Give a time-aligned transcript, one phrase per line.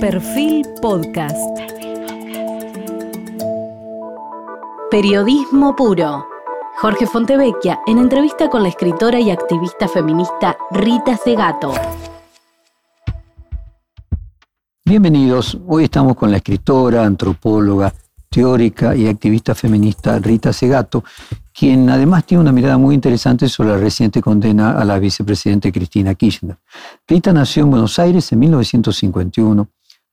[0.00, 1.36] Perfil Podcast.
[4.92, 6.24] Periodismo puro.
[6.80, 11.72] Jorge Fontevecchia en entrevista con la escritora y activista feminista Rita Segato.
[14.84, 15.58] Bienvenidos.
[15.66, 17.92] Hoy estamos con la escritora, antropóloga,
[18.30, 21.02] teórica y activista feminista Rita Segato,
[21.52, 26.14] quien además tiene una mirada muy interesante sobre la reciente condena a la vicepresidenta Cristina
[26.14, 26.56] Kirchner.
[27.08, 29.68] Rita nació en Buenos Aires en 1951,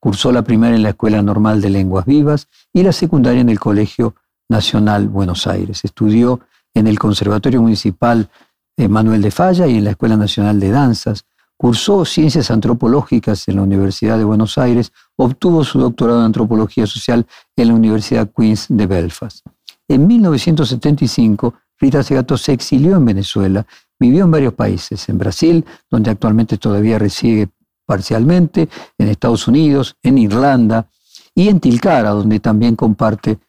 [0.05, 3.59] cursó la primaria en la Escuela Normal de Lenguas Vivas y la secundaria en el
[3.59, 4.13] Colegio
[4.47, 5.83] Nacional Buenos Aires.
[5.83, 6.41] Estudió
[6.75, 8.29] en el Conservatorio Municipal
[8.77, 11.25] Manuel de Falla y en la Escuela Nacional de Danzas.
[11.57, 17.25] Cursó ciencias antropológicas en la Universidad de Buenos Aires, obtuvo su doctorado en antropología social
[17.55, 19.43] en la Universidad Queen's de Belfast.
[19.87, 23.65] En 1975, Rita Segato se exilió en Venezuela,
[23.99, 27.49] vivió en varios países, en Brasil, donde actualmente todavía reside
[27.85, 30.89] parcialmente, en Estados Unidos, en Irlanda
[31.33, 33.39] y en Tilcara, donde también comparte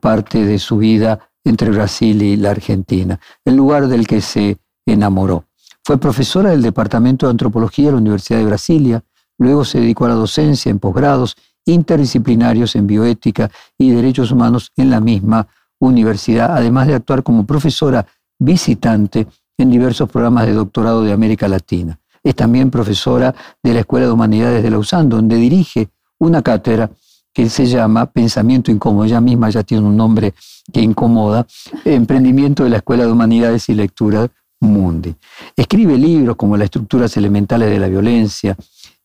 [0.00, 5.44] parte de su vida entre Brasil y la Argentina, el lugar del que se enamoró.
[5.84, 9.04] Fue profesora del Departamento de Antropología de la Universidad de Brasilia,
[9.38, 14.90] luego se dedicó a la docencia en posgrados interdisciplinarios en bioética y derechos humanos en
[14.90, 15.46] la misma
[15.78, 18.06] universidad, además de actuar como profesora
[18.38, 19.26] visitante
[19.58, 21.98] en diversos programas de doctorado de América Latina.
[22.26, 23.32] Es también profesora
[23.62, 26.90] de la Escuela de Humanidades de Lausanne, donde dirige una cátedra
[27.32, 30.34] que se llama Pensamiento Incómodo, ella misma ya tiene un nombre
[30.72, 31.46] que incomoda,
[31.84, 34.26] Emprendimiento de la Escuela de Humanidades y Lectura
[34.58, 35.14] Mundi.
[35.54, 38.56] Escribe libros como Las estructuras elementales de la violencia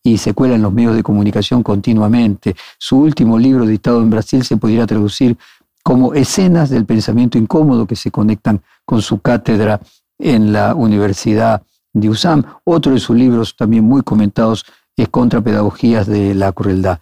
[0.02, 2.56] y se cuela en los medios de comunicación continuamente.
[2.76, 5.38] Su último libro editado en Brasil se podría traducir
[5.84, 9.80] como escenas del pensamiento incómodo que se conectan con su cátedra
[10.18, 11.62] en la Universidad
[11.92, 12.44] de USAM.
[12.64, 14.64] Otro de sus libros también muy comentados
[14.96, 17.00] es Contrapedagogías de la Crueldad.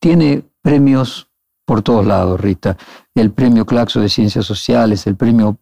[0.00, 1.28] Tiene premios
[1.64, 2.76] por todos lados, Rita.
[3.14, 5.58] El premio Claxo de Ciencias Sociales, el premio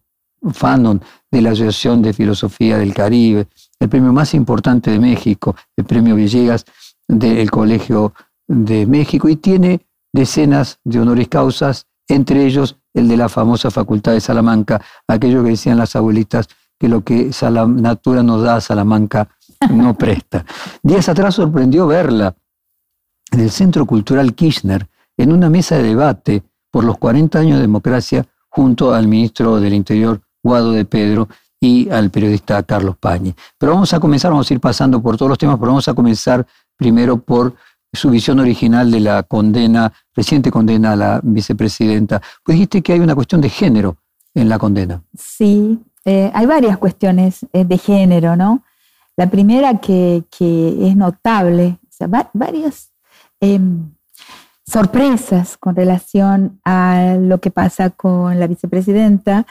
[0.53, 3.47] Fanon de la Asociación de Filosofía del Caribe,
[3.79, 6.65] el premio más importante de México, el premio Villegas
[7.07, 8.13] del Colegio
[8.47, 14.13] de México, y tiene decenas de honoris causas, entre ellos el de la famosa Facultad
[14.13, 16.47] de Salamanca, aquello que decían las abuelitas,
[16.79, 19.29] que lo que la natura nos da, Salamanca
[19.69, 20.45] no presta.
[20.81, 22.35] Días atrás sorprendió verla
[23.31, 27.61] en el Centro Cultural Kirchner, en una mesa de debate por los 40 años de
[27.61, 31.27] democracia, junto al ministro del Interior, Guado de Pedro,
[31.59, 33.33] y al periodista Carlos Pañi.
[33.57, 35.93] Pero vamos a comenzar, vamos a ir pasando por todos los temas, pero vamos a
[35.93, 36.45] comenzar
[36.75, 37.55] primero por
[37.91, 42.21] su visión original de la condena, reciente condena a la vicepresidenta.
[42.43, 43.97] Pues dijiste que hay una cuestión de género
[44.33, 45.01] en la condena.
[45.17, 48.63] Sí, eh, hay varias cuestiones eh, de género, ¿no?
[49.17, 52.93] La primera que, es notable, o sea, varias
[53.41, 53.91] em,
[54.65, 59.45] sorpresas con relación a lo que pasa con la vicepresidenta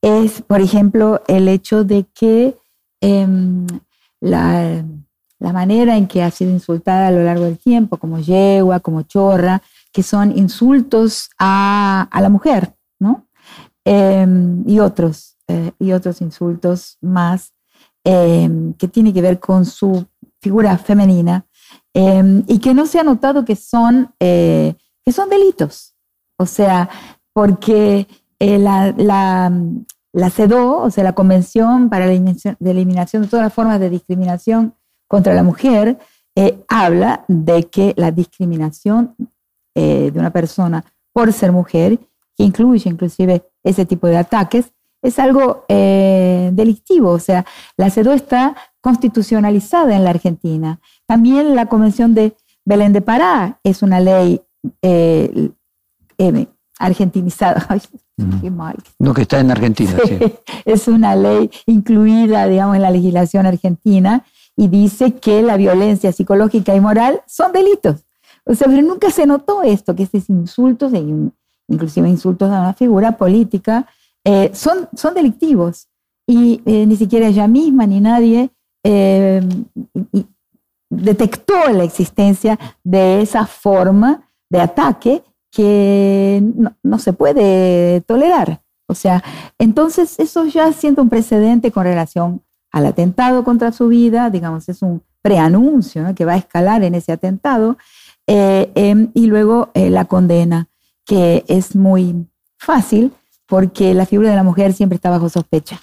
[0.00, 2.56] es, por ejemplo, el hecho de que
[3.00, 3.66] em,
[4.20, 4.84] la,
[5.40, 9.62] manera en que ha sido insultada a lo largo del tiempo, como yegua, como chorra,
[9.92, 13.26] que son insultos a, a la mujer, ¿no?
[13.84, 17.54] Em, y, otros, eh, y otros insultos más
[18.04, 20.06] em, que tienen que ver con su
[20.40, 21.46] figura femenina
[22.46, 25.96] y que no se ha notado que son, eh, que son delitos.
[26.38, 26.88] O sea,
[27.32, 28.06] porque
[28.38, 29.52] eh, la, la,
[30.12, 33.80] la, CEDO, o sea, la Convención para la Eliminación de, eliminación de todas las formas
[33.80, 34.74] de discriminación
[35.08, 35.98] contra la mujer,
[36.36, 39.16] eh, habla de que la discriminación
[39.74, 42.00] de una persona por ser mujer,
[42.36, 44.72] que incluye inclusive ese tipo de ataques,
[45.02, 47.10] es algo delictivo.
[47.10, 47.44] O sea,
[47.76, 50.80] la CEDO está constitucionalizada en la Argentina.
[51.06, 54.40] También la Convención de Belén de Pará es una ley
[56.78, 57.66] argentinizada.
[58.40, 58.76] qué mal.
[58.98, 59.92] No, que está en Argentina.
[60.04, 60.18] Sí.
[60.64, 64.24] Es una ley incluida, digamos, en la legislación argentina
[64.56, 68.04] y dice que la violencia psicológica y moral son delitos.
[68.44, 70.92] O sea, pero nunca se notó esto, que estos insultos,
[71.68, 73.86] inclusive insultos a una figura política,
[74.24, 75.88] eh, son, son delictivos.
[76.26, 78.50] Y eh, ni siquiera ella misma ni nadie
[78.84, 79.40] eh,
[80.90, 86.42] detectó la existencia de esa forma de ataque que
[86.82, 88.60] no, se puede tolerar.
[88.86, 89.24] O sea,
[89.58, 94.82] entonces eso ya siente un precedente con relación al atentado contra su vida, digamos, es
[94.82, 97.78] un preanuncio que va a escalar en ese atentado,
[98.26, 100.68] eh, em, y luego la condena,
[101.06, 102.26] que es muy
[102.58, 103.12] fácil
[103.48, 105.80] porque la figura de la mujer siempre está bajo sospecha.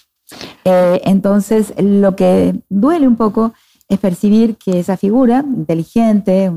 [0.64, 3.54] Eh, entonces, lo que duele un poco
[3.90, 6.52] es percibir que esa figura inteligente,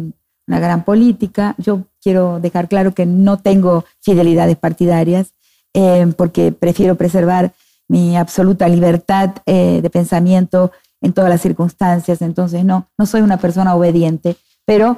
[0.46, 1.54] una gran política.
[1.58, 5.34] Yo quiero dejar claro que no tengo fidelidades partidarias
[5.74, 7.52] eh, porque prefiero preservar
[7.88, 12.22] mi absoluta libertad eh, de pensamiento en todas las circunstancias.
[12.22, 14.96] Entonces, no, no soy una persona obediente, pero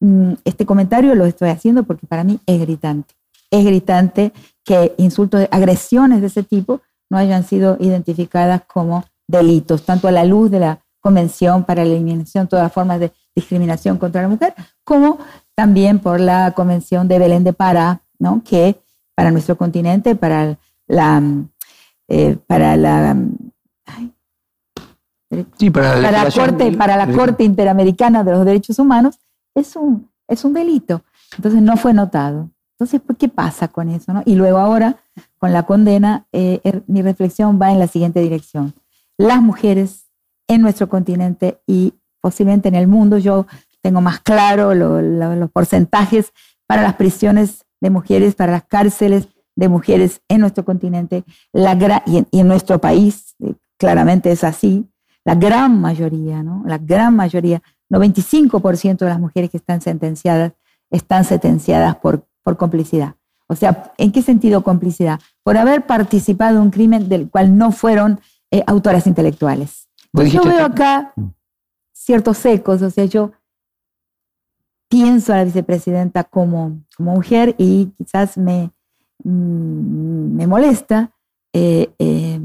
[0.00, 3.14] mm, este comentario lo estoy haciendo porque para mí es gritante.
[3.50, 4.32] Es gritante
[4.64, 6.80] que insultos, agresiones de ese tipo
[7.10, 11.90] no hayan sido identificadas como delitos, tanto a la luz de la Convención para la
[11.90, 14.54] Eliminación de todas formas de discriminación contra la mujer,
[14.84, 15.18] como
[15.54, 18.42] también por la Convención de Belén de Pará, ¿no?
[18.44, 18.80] que
[19.14, 21.22] para nuestro continente, para la,
[22.08, 23.16] eh, para la,
[25.72, 29.18] para, la, corte, para la Corte Interamericana de los Derechos Humanos,
[29.54, 31.02] es un, es un delito.
[31.36, 32.50] Entonces no fue notado.
[32.82, 34.12] Entonces, ¿qué pasa con eso?
[34.24, 34.96] Y luego ahora,
[35.38, 38.74] con la condena, eh, er, mi reflexión va en la siguiente dirección.
[39.16, 40.06] Las mujeres
[40.48, 43.46] en nuestro continente y posiblemente en el mundo, yo
[43.82, 46.32] tengo más claro los porcentajes
[46.66, 52.48] para las prisiones de mujeres, para las cárceles de mujeres en nuestro continente y, en,
[52.48, 54.88] nuestro país, eh, claramente es así,
[55.24, 56.64] la gran mayoría, ¿no?
[56.66, 60.54] La gran mayoría, 95% de las mujeres que están sentenciadas
[60.90, 63.16] están sentenciadas por por complicidad.
[63.46, 65.20] O sea, ¿en qué sentido complicidad?
[65.42, 69.88] Por haber participado en un crimen del cual no fueron eh, autoras intelectuales.
[70.12, 71.26] yo veo acá mm.
[71.92, 73.32] ciertos ecos, o sea, yo
[74.88, 78.70] pienso a la vicepresidenta como, como mujer y quizás me,
[79.24, 81.12] mm, me molesta
[81.54, 82.40] eh, eh,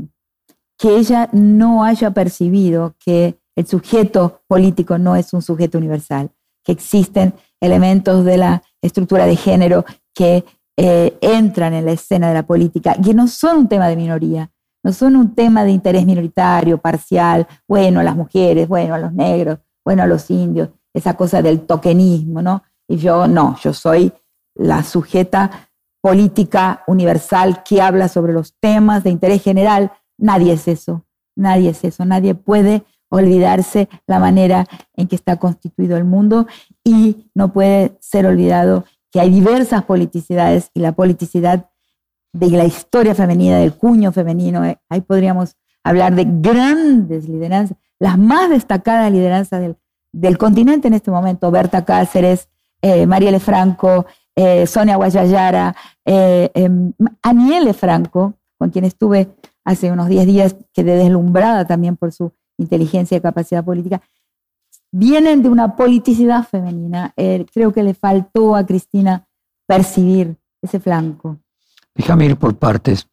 [0.78, 6.32] que ella no haya percibido que el sujeto político no es un sujeto universal,
[6.64, 10.46] que existen elementos de la estructura de género que
[10.78, 14.52] eh, entran en la escena de la política, que no son un tema de minoría,
[14.84, 19.12] no son un tema de interés minoritario, parcial, bueno, a las mujeres, bueno, a los
[19.12, 22.64] negros, bueno, a los indios, esa cosa del tokenismo, ¿no?
[22.88, 24.14] Y yo no, yo soy
[24.56, 25.70] la sujeta
[26.02, 29.92] política universal que habla sobre los temas de interés general.
[30.18, 31.06] Nadie es eso,
[31.36, 36.48] nadie es eso, nadie puede olvidarse la manera en que está constituido el mundo
[36.88, 41.70] y no puede ser olvidado que hay diversas politicidades y la politicidad
[42.34, 48.18] de la historia femenina, del cuño femenino, eh, ahí podríamos hablar de grandes lideranzas, las
[48.18, 49.76] más destacadas lideranzas del,
[50.12, 52.50] del continente en este momento, Berta Cáceres,
[52.82, 54.06] eh, Marielle Franco,
[54.36, 55.76] eh, Sonia Guayayara,
[56.06, 56.94] eh, em,
[57.24, 59.30] Aniele Franco, con quien estuve
[59.66, 64.02] hace unos 10 días, quedé deslumbrada también por su inteligencia y capacidad política,
[64.92, 67.14] vienen de una politicidad femenina.
[67.16, 69.28] Eh, creo que le faltó a Cristina
[69.68, 71.38] percibir ese flanco.
[71.94, 73.08] Déjame ir por partes.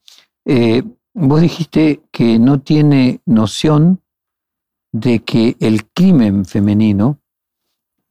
[0.45, 0.83] Eh,
[1.13, 4.01] vos dijiste que no tiene noción
[4.91, 7.19] de que el crimen femenino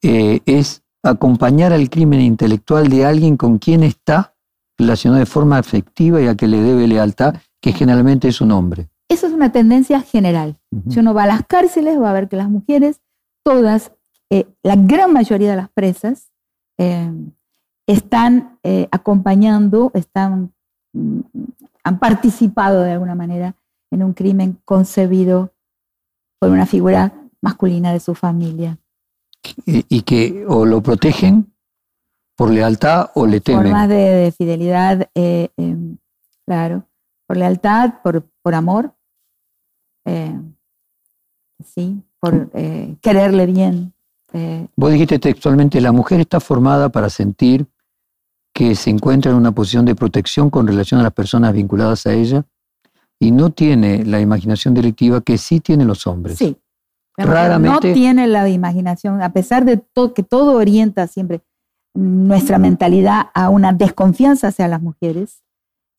[0.02, 4.34] eh, es acompañar al crimen intelectual de alguien con quien está
[4.76, 8.88] relacionado de forma afectiva y a que le debe lealtad, que generalmente es un hombre.
[9.08, 10.58] Eso es una tendencia general.
[10.88, 13.00] Si uno va a las cárceles, va a ver que las mujeres,
[13.44, 13.92] todas,
[14.30, 16.32] eh, la gran mayoría de las presas,
[16.78, 17.12] eh,
[17.86, 20.52] están eh, acompañando, están,
[20.92, 21.20] mm,
[21.84, 23.54] han participado de alguna manera
[23.92, 25.52] en un crimen concebido
[26.40, 28.78] por una figura masculina de su familia.
[29.66, 31.52] Y, que o lo protegen
[32.34, 33.64] por lealtad o le temen.
[33.64, 35.98] Formas de, de fidelidad, em,
[36.46, 36.88] claro,
[37.26, 38.94] por lealtad, por, por amor,
[41.62, 43.92] sí, por eh, quererle bien.
[44.32, 44.66] Eh.
[44.76, 47.66] Vos dijiste textualmente, la mujer está formada para sentir
[48.52, 52.12] que se encuentra en una posición de protección con relación a las personas vinculadas a
[52.12, 52.44] ella
[53.18, 56.38] y no tiene la imaginación delictiva que sí tienen los hombres.
[56.38, 56.56] Sí.
[57.16, 57.88] Raramente.
[57.88, 61.42] No tiene la imaginación, a pesar de todo, que todo orienta siempre
[61.94, 65.42] nuestra mentalidad a una desconfianza hacia las mujeres,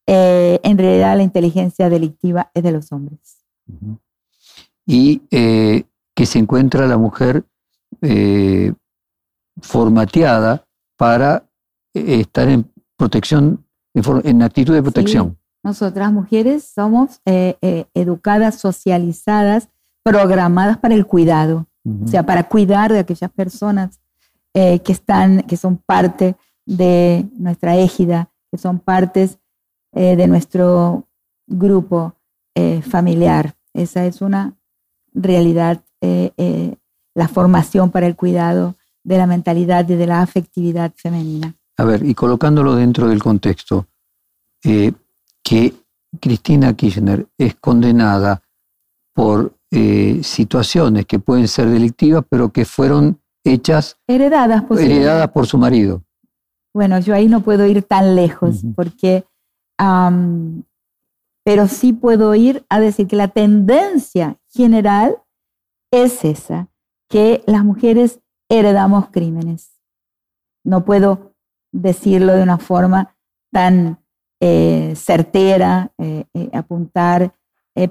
[0.06, 3.46] en realidad la inteligencia delictiva es de los hombres
[4.86, 5.84] y eh,
[6.16, 7.46] que se encuentra la mujer
[8.02, 8.74] eh,
[9.62, 10.66] formateada
[10.98, 11.48] para
[11.94, 15.38] eh, estar en protección, en, actitud de protección.
[15.64, 19.70] Nosotras mujeres somos educadas, socializadas,
[20.04, 21.68] programadas para el cuidado,
[22.04, 24.00] o sea, para cuidar de aquellas personas
[24.54, 26.36] que están, que son parte
[26.68, 29.40] de nuestra égida, que son partes
[29.92, 31.08] de nuestro
[31.48, 32.14] grupo
[32.84, 33.56] familiar.
[33.74, 34.56] Esa es una
[35.16, 36.76] realidad, eh, eh,
[37.16, 41.56] la formación para el cuidado de la mentalidad y de la afectividad femenina.
[41.78, 43.88] A ver, y colocándolo dentro del contexto,
[44.64, 44.92] eh,
[45.44, 45.74] que
[46.20, 48.42] Cristina Kirchner es condenada
[49.14, 49.54] por
[50.22, 56.02] situaciones que pueden ser delictivas, pero que fueron hechas heredadas, heredadas por su marido.
[56.74, 59.26] Bueno, yo ahí no puedo ir tan lejos porque,
[61.44, 65.18] pero sí puedo ir a decir que la tendencia general
[66.04, 66.70] es esa,
[67.10, 69.80] que las mujeres heredamos crímenes.
[70.64, 71.36] No puedo
[71.72, 73.16] decirlo de una forma
[73.52, 74.00] tan
[74.42, 77.34] eh, certera, eh, eh, apuntar,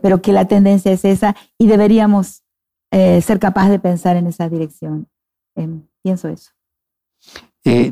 [0.00, 2.42] pero que la tendencia es esa y deberíamos
[2.90, 5.08] ser capaces de pensar en esa dirección.
[5.54, 6.52] Em, pienso eso.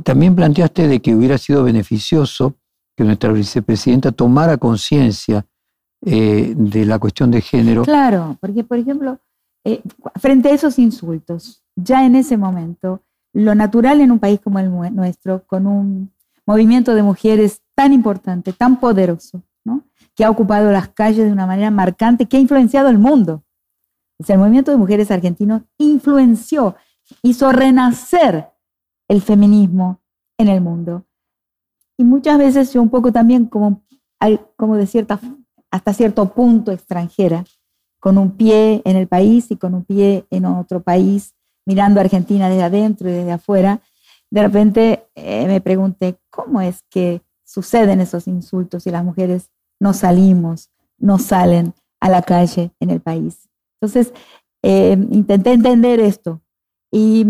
[0.02, 2.54] también planteaste de que hubiera sido beneficioso
[2.96, 5.44] que nuestra vicepresidenta tomara conciencia
[6.00, 7.82] de la cuestión de género.
[7.82, 9.18] Claro, porque por ejemplo,
[10.16, 13.02] frente a esos insultos, ya en ese momento,
[13.32, 16.12] lo natural en un país como el nuestro, con un
[16.46, 19.84] movimiento de mujeres tan importante, tan poderoso, ¿no?
[20.14, 23.44] que ha ocupado las calles de una manera marcante, que ha influenciado el mundo.
[24.18, 26.76] O el movimiento de mujeres argentinos influenció,
[27.22, 28.50] hizo renacer
[29.08, 30.00] el feminismo
[30.38, 31.06] en el mundo.
[31.96, 33.82] Y muchas veces yo un poco también como,
[34.56, 35.18] como de cierta,
[35.70, 37.44] hasta cierto punto extranjera,
[38.02, 42.02] con un pie en el país y con un pie en otro país, mirando a
[42.02, 43.80] Argentina desde adentro y desde afuera,
[44.28, 49.92] de repente eh, me pregunté, ¿cómo es que suceden esos insultos y las mujeres no
[49.92, 50.68] salimos,
[50.98, 53.48] no salen a la calle en el país?
[53.80, 54.12] Entonces,
[54.64, 56.40] eh, intenté entender esto
[56.90, 57.24] y,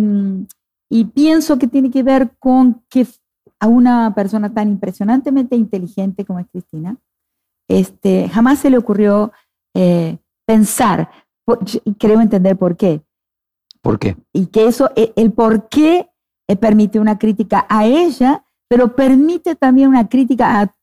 [0.88, 3.06] y, pienso que tiene que ver con que
[3.60, 6.96] a una persona tan impresionantemente inteligente como es Cristina,
[7.68, 9.32] este, jamás se le ocurrió
[9.74, 11.10] eh, pensar,
[11.84, 13.02] y creo entender por qué,
[13.82, 14.16] ¿Por qué?
[14.32, 16.08] Y que eso, e, el por qué
[16.48, 20.74] eh, permite una crítica a ella, pero permite también una crítica a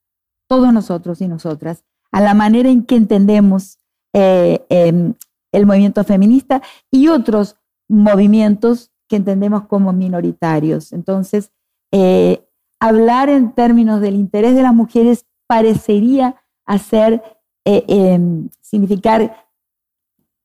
[0.48, 3.80] todos nosotros y nosotras, a la manera en que entendemos
[4.14, 5.14] eh, em,
[5.52, 6.62] el movimiento feminista
[6.92, 7.56] y otros
[7.88, 10.92] movimientos que entendemos como minoritarios.
[10.92, 11.52] Entonces,
[11.92, 12.46] eh,
[12.80, 16.36] hablar en términos del interés de las mujeres parecería
[16.66, 17.24] hacer,
[17.66, 19.49] em, significar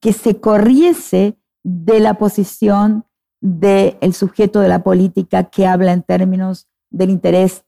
[0.05, 3.07] que se corriese de la posición
[3.41, 7.65] del sujeto de la política que habla en términos del interés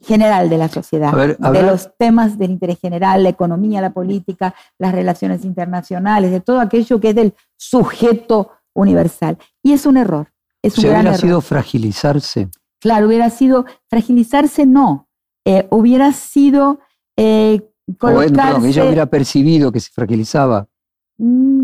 [0.00, 4.90] general de la sociedad, de los temas del interés general, la economía, la política, las
[4.90, 9.38] relaciones internacionales, de todo aquello que es del sujeto universal.
[9.62, 10.32] Y es un error.
[10.60, 12.48] Es un hubiera sido fragilizarse.
[12.80, 15.08] Claro, hubiera sido fragilizarse, no.
[15.44, 16.80] Eh, hubiera sido
[17.16, 20.66] eh, colocarse, perdón, ella hubiera percibido que se fragilizaba.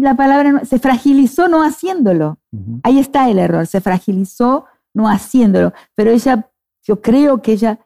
[0.04, 2.38] La palabra se fragilizó no haciéndolo.
[2.82, 5.72] Ahí está el error, se fragilizó no haciéndolo.
[5.94, 6.50] Pero ella,
[6.82, 7.78] yo creo que ella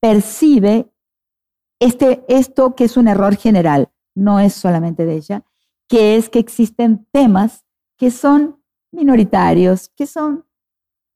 [0.00, 0.92] percibe
[1.78, 5.44] este, esto que es un error general, no es solamente de ella,
[5.88, 7.64] que es que existen temas
[7.96, 10.44] que son minoritarios, que son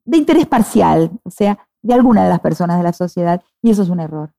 [0.04, 3.82] de interés parcial, o sea, de alguna de las personas de la sociedad, y eso
[3.82, 4.32] es un error.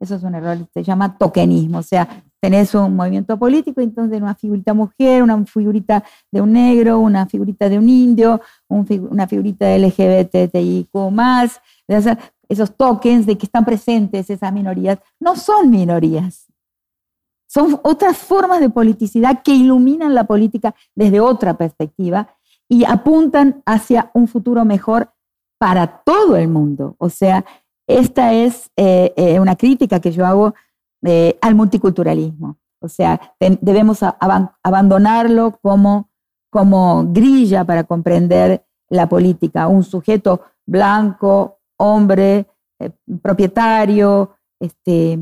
[0.00, 4.34] Eso es un error, se llama tokenismo, o sea, tenés un movimiento político, entonces una
[4.34, 9.78] figurita mujer, una figurita de un negro, una figurita de un indio, una figurita de
[9.78, 11.60] LGBTIQ más,
[12.48, 16.46] esos tokens de que están presentes esas minorías, no son minorías.
[17.48, 22.28] Son otras formas de politicidad que iluminan la política desde otra perspectiva
[22.68, 25.12] y apuntan hacia un futuro mejor
[25.58, 26.96] para todo el mundo.
[26.98, 27.44] O sea,
[27.86, 30.54] esta es eh, eh, una crítica que yo hago
[31.40, 32.58] al multiculturalismo.
[32.80, 34.00] O sea, debemos
[34.62, 36.10] abandonarlo como,
[36.50, 39.66] como grilla para comprender la política.
[39.66, 42.46] Un sujeto blanco, hombre,
[42.78, 42.90] eh,
[43.22, 45.18] propietario, este,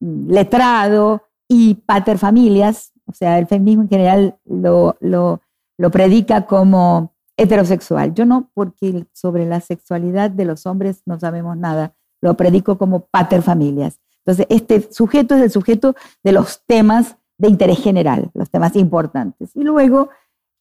[0.00, 2.92] letrado y paterfamilias.
[3.06, 5.40] O sea, el feminismo en general lo, lo,
[5.78, 8.14] lo predica como heterosexual.
[8.14, 11.94] Yo no, porque sobre la sexualidad de los hombres no sabemos nada.
[12.20, 14.00] Lo predico como paterfamilias.
[14.26, 19.50] Entonces, este sujeto es el sujeto de los temas de interés general, los temas importantes.
[19.54, 20.08] Y luego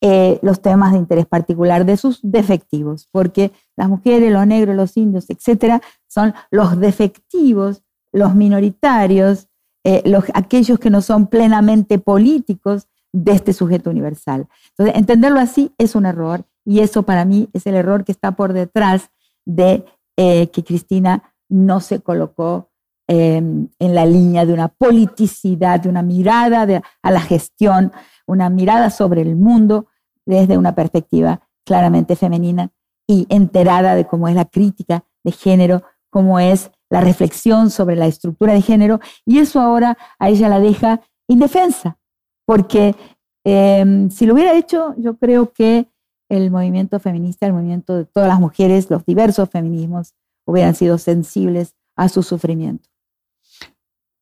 [0.01, 4.95] eh, los temas de interés particular de sus defectivos, porque las mujeres, los negros, los
[4.97, 7.81] indios, etcétera, son los defectivos,
[8.11, 9.47] los minoritarios,
[9.83, 14.47] eh, los, aquellos que no son plenamente políticos de este sujeto universal.
[14.71, 18.35] Entonces, entenderlo así es un error y eso para mí es el error que está
[18.35, 19.09] por detrás
[19.45, 19.85] de
[20.17, 22.69] eh, que Cristina no se colocó
[23.07, 27.91] Em, en la línea de una politicidad, de una mirada a la gestión,
[28.25, 29.85] una mirada sobre el mundo
[30.25, 32.71] desde una perspectiva claramente femenina
[33.07, 38.07] y enterada de cómo es la crítica de género, cómo es la reflexión sobre la
[38.07, 41.99] estructura de género, y eso ahora a ella la deja indefensa,
[42.47, 42.95] porque
[43.43, 45.91] em, si lo hubiera hecho, yo creo que
[46.27, 50.15] el movimiento feminista, el movimiento de todas las mujeres, los diversos feminismos,
[50.47, 52.94] hubieran sido sensibles a su sufrimiento.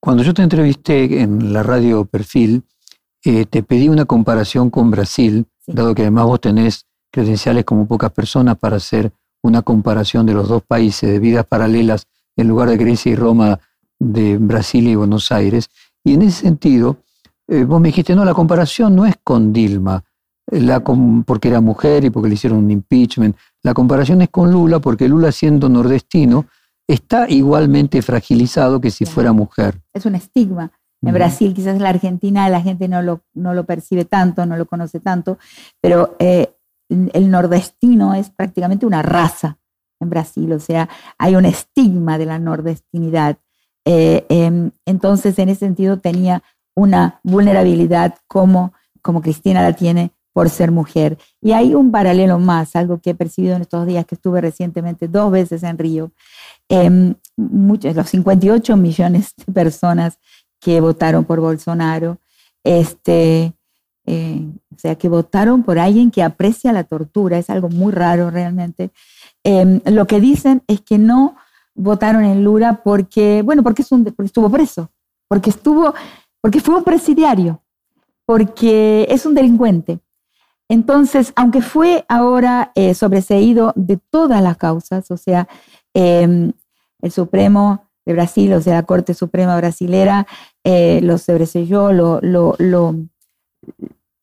[0.03, 2.63] Cuando yo te entrevisté en la radio Perfil,
[3.23, 8.11] eh, te pedí una comparación con Brasil, dado que además vos tenés credenciales como pocas
[8.11, 12.05] personas para hacer una comparación de los dos países de vidas paralelas
[12.35, 13.61] en lugar de Grecia y Roma,
[13.97, 15.69] de Brasil y Buenos Aires.
[16.03, 16.97] Y en ese sentido,
[17.47, 20.03] eh, vos me dijiste, no, la comparación no es con Dilma,
[20.47, 23.37] la, porque era mujer y porque le hicieron un impeachment.
[23.61, 26.45] La comparación es con Lula porque Lula siendo nordestino
[26.87, 29.81] está igualmente fragilizado que si fuera mujer.
[29.93, 30.71] Es un estigma.
[31.01, 34.55] En Brasil, quizás en la Argentina, la gente no lo, no lo percibe tanto, no
[34.55, 35.37] lo conoce tanto,
[35.81, 36.55] pero eh,
[36.89, 39.57] el nordestino es prácticamente una raza
[39.99, 40.87] en Brasil, o sea,
[41.17, 43.37] hay un estigma de la nordestinidad.
[43.85, 46.41] Eh, em, entonces, en ese sentido, tenía
[46.73, 51.17] una vulnerabilidad como, como Cristina la tiene por ser mujer.
[51.41, 55.07] Y hay un paralelo más, algo que he percibido en estos días que estuve recientemente
[55.07, 56.11] dos veces en Río.
[57.35, 60.19] Muchos, los 58 millones de personas
[60.59, 62.19] que votaron por Bolsonaro,
[62.63, 63.53] este,
[64.05, 68.29] eh, o sea, que votaron por alguien que aprecia la tortura, es algo muy raro
[68.31, 68.91] realmente.
[69.43, 71.35] Em, lo que dicen es que no
[71.75, 74.89] votaron en Lula porque, bueno, porque, es un, estuvo preso,
[75.27, 75.93] porque estuvo,
[76.41, 77.61] porque fue un presidiario,
[78.25, 79.99] porque es un delincuente.
[80.69, 85.47] Entonces, aunque fue ahora eh, sobreseído de todas las causas, o sea,
[85.93, 86.53] em,
[87.01, 90.27] el Supremo de Brasil, o sea, la Corte Suprema Brasilera,
[90.63, 92.95] eh, lo sobreseyó, lo, lo,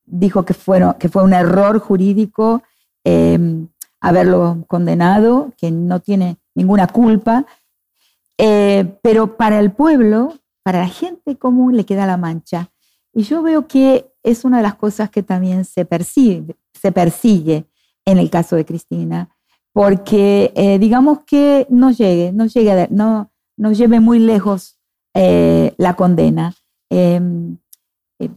[0.04, 2.62] dijo que, fueron, que fue un error jurídico
[3.04, 3.68] em,
[4.00, 7.46] haberlo condenado, que no tiene ninguna culpa,
[8.38, 12.70] eh, pero para el pueblo, para la gente común, le queda la mancha.
[13.12, 17.66] Y yo veo que es una de las cosas que también se persigue, se persigue
[18.04, 19.28] en el caso de Cristina,
[19.72, 24.78] porque eh, digamos que no llegue, no llegue, no, no lleve muy lejos
[25.14, 26.54] eh, la condena.
[26.90, 27.58] Em,
[28.18, 28.30] eh,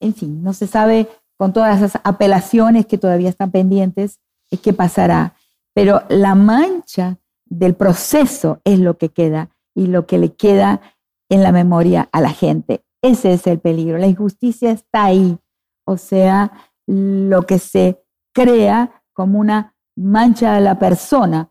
[0.00, 4.20] en fin, no se sabe con todas esas apelaciones que todavía están pendientes
[4.58, 5.34] qué pasará,
[5.74, 10.80] pero la mancha del proceso es lo que queda y lo que le queda
[11.28, 12.84] en la memoria a la gente.
[13.02, 13.98] Ese es el peligro.
[13.98, 15.38] La injusticia está ahí.
[15.84, 16.52] O sea,
[16.86, 21.50] lo que se crea como una mancha de la persona,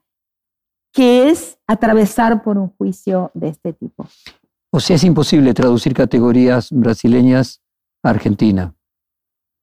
[0.91, 4.07] que es atravesar por un juicio de este tipo.
[4.71, 7.61] O sea, es imposible traducir categorías brasileñas
[8.03, 8.75] a Argentina.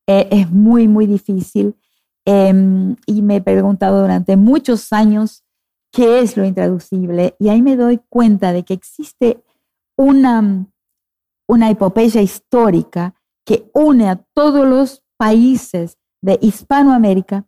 [0.07, 1.77] Eh, es muy, muy difícil.
[2.25, 5.45] Em, y me he preguntado durante muchos años
[5.93, 7.37] qué es lo intraducible.
[7.39, 9.43] Y ahí me doy cuenta de que existe
[9.97, 10.67] una,
[11.49, 17.47] una epopeya histórica que une a todos los países de Hispanoamérica,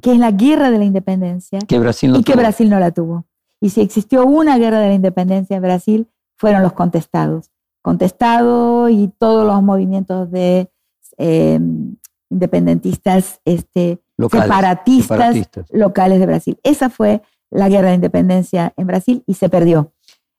[0.00, 2.92] que es la guerra de la independencia, que Brasil no y que Brasil no la
[2.92, 3.26] tuvo.
[3.60, 7.50] Y si existió una guerra de la independencia en Brasil, fueron los contestados.
[7.82, 10.70] Contestado y todos los movimientos de
[11.18, 11.96] em,
[12.30, 15.36] independentistas este, separatistas,
[15.70, 16.58] locales de Brasil.
[16.62, 19.92] Esa fue la guerra de independencia en Brasil y se perdió.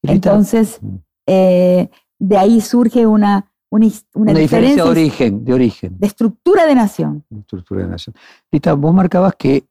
[0.03, 0.79] Entonces,
[1.25, 5.97] eh, de ahí surge una, una, diferencia de origen, de origen.
[5.99, 7.25] De estructura de nación.
[7.29, 8.15] De estructura de nación.
[8.51, 9.65] Rita, vos marcabas que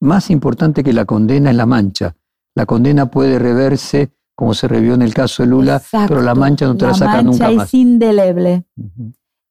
[0.00, 2.16] más importante que la condena es la mancha.
[2.54, 6.66] La condena puede reverse, como se revió en el caso de Lula, pero la mancha
[6.66, 7.68] no te la, saca nunca más.
[7.68, 8.64] es indeleble.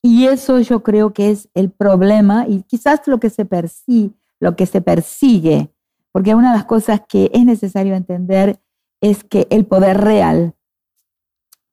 [0.01, 4.55] Y eso yo creo que es el problema y quizás lo que se persigue, lo
[4.55, 5.71] que se persigue,
[6.11, 8.59] porque una de las cosas que es necesario entender
[9.01, 10.55] es que el poder real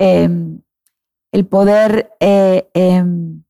[0.02, 0.60] Em,
[1.32, 3.42] el poder eh, em,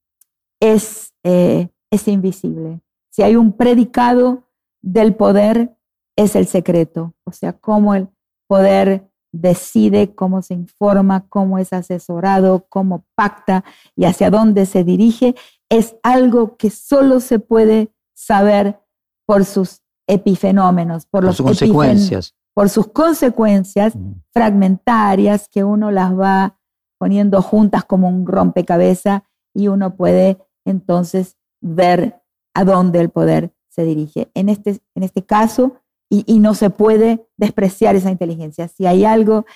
[0.61, 2.81] es, eh, es invisible.
[3.11, 4.49] Si hay un predicado
[4.81, 5.77] del poder,
[6.17, 7.15] es el secreto.
[7.25, 8.09] O sea, cómo el
[8.47, 13.65] poder decide, cómo se informa, cómo es asesorado, cómo pacta
[13.97, 15.35] y hacia dónde se dirige,
[15.69, 18.79] es algo que solo se puede saber
[19.27, 23.95] por sus epifenómenos, por, sus consecuencias por sus consecuencias
[24.33, 26.59] fragmentarias que uno las va
[27.03, 32.23] poniendo juntas como un rompecabezas y uno puede entonces ver
[32.55, 34.31] a dónde el poder se dirige.
[34.35, 38.69] En este, en este caso, y, no se puede despreciar esa inteligencia.
[38.69, 39.47] Si hay algo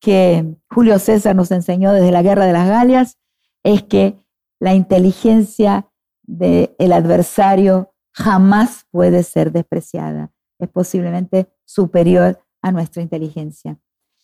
[0.00, 3.18] que Julio César nos enseñó desde la Guerra de las Galias,
[3.62, 4.16] es que
[4.58, 5.90] la inteligencia
[6.22, 10.32] del adversario jamás puede ser despreciada.
[10.58, 13.78] Es posiblemente superior a nuestra inteligencia.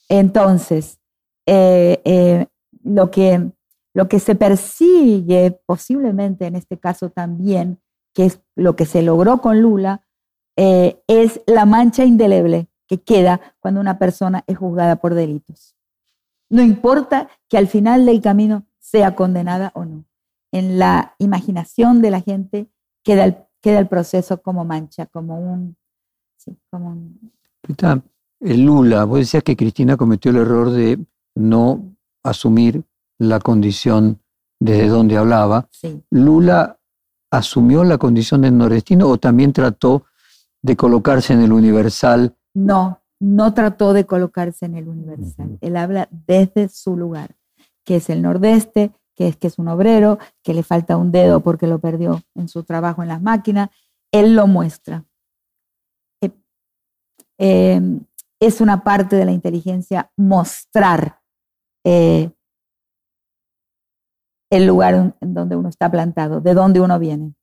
[0.08, 0.98] Entonces,
[1.44, 2.46] eh, eh,
[2.82, 3.50] lo, que,
[3.94, 7.80] lo que se persigue posiblemente en este caso también,
[8.14, 10.06] que es lo que se logró con Lula,
[10.56, 15.76] eh, es la mancha indeleble que queda cuando una persona es juzgada por delitos.
[16.50, 20.04] No importa que al final del camino sea condenada o no.
[20.52, 22.68] En la imaginación de la gente
[23.04, 25.76] queda el, queda el proceso como mancha, como un...
[26.36, 27.32] Sí, como un...
[28.40, 30.98] El Lula, vos decías que Cristina cometió el error de
[31.36, 32.84] no asumir
[33.18, 34.20] la condición
[34.58, 35.68] desde donde hablaba.
[36.10, 36.78] Lula
[37.30, 40.04] asumió la condición del nordestino o también trató
[40.62, 42.36] de colocarse en el universal?
[42.54, 45.58] No, no trató de colocarse en el universal.
[45.60, 47.36] Él habla desde su lugar,
[47.84, 51.40] que es el nordeste, que es que es un obrero, que le falta un dedo
[51.40, 53.70] porque lo perdió en su trabajo en las máquinas.
[54.12, 55.04] Él lo muestra.
[56.22, 56.30] Eh,
[57.38, 58.00] em,
[58.40, 61.19] es una parte de la inteligencia mostrar
[61.84, 62.30] eh,
[64.50, 67.34] el lugar en donde uno está plantado, de dónde uno viene.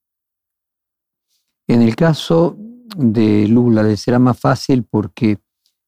[1.68, 2.56] En el caso
[2.96, 5.38] de Lula le será más fácil porque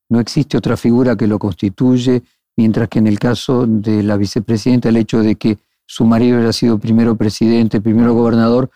[0.10, 2.24] no existe otra figura que lo constituye,
[2.58, 6.54] mientras que en el caso de la vicepresidenta el hecho de que su marido haya
[6.54, 8.70] sido primero presidente, primero gobernador,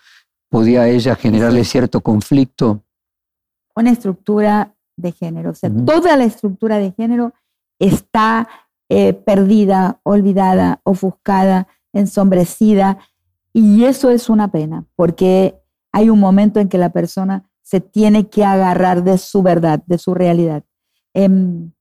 [0.50, 2.84] podía ella generarle cierto conflicto.
[3.76, 7.34] Una estructura de género, o sea, toda la estructura de género
[7.80, 8.48] está
[8.96, 13.00] eh, perdida, olvidada, ofuscada, ensombrecida,
[13.52, 15.60] y eso es una pena, porque
[15.92, 19.98] hay un momento en que la persona se tiene que agarrar de su verdad, de
[19.98, 20.64] su realidad.
[21.16, 21.72] Em,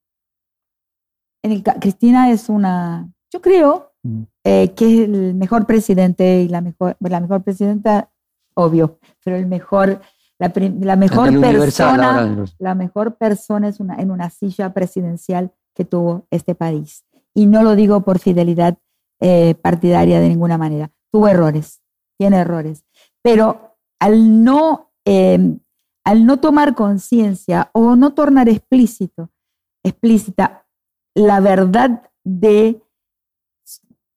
[1.81, 4.22] Cristina es una, yo creo mm.
[4.44, 8.11] eh, que es el mejor presidente y la mejor, la mejor presidenta,
[8.55, 10.01] obvio, pero el mejor,
[10.38, 16.26] la, la mejor persona, la mejor persona es una, en una silla presidencial que tuvo
[16.30, 17.04] este país.
[17.35, 18.78] Y no lo digo por fidelidad
[19.20, 20.90] eh, partidaria de ninguna manera.
[21.11, 21.82] Tuvo errores,
[22.18, 22.85] tiene errores,
[23.22, 25.61] pero al no em,
[26.04, 29.30] al no tomar conciencia o no tornar explícito,
[29.85, 30.66] explícita
[31.14, 32.82] la verdad de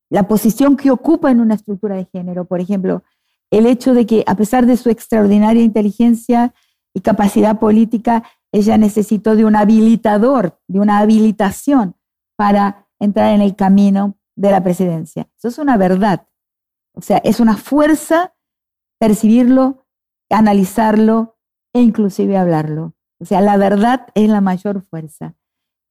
[0.09, 3.03] la posición que ocupa en una estructura de género, por ejemplo,
[3.51, 6.53] el hecho de que a pesar de su extraordinaria inteligencia
[6.93, 11.95] y capacidad política, ella necesitó de un habilitador, de una habilitación
[12.37, 15.27] para entrar en el camino de la presidencia.
[15.37, 16.27] Eso es una verdad.
[16.93, 18.33] O sea, es una fuerza
[18.99, 19.85] percibirlo,
[20.29, 21.35] analizarlo,
[21.73, 22.93] e inclusive hablarlo.
[23.19, 25.35] O sea, la verdad es la mayor fuerza.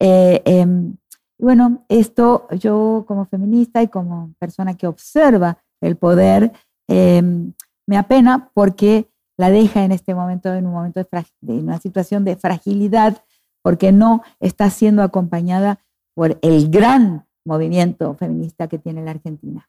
[0.00, 0.96] Eh, em,
[1.38, 6.52] bueno, esto yo como feminista y como persona que observa el poder,
[6.88, 7.52] em,
[7.86, 12.36] me apena porque la deja en este momento, en un momento de, una situación de
[12.36, 13.22] fragilidad,
[13.62, 15.80] porque no está siendo acompañada
[16.14, 19.68] por el gran movimiento feminista que tiene la Argentina.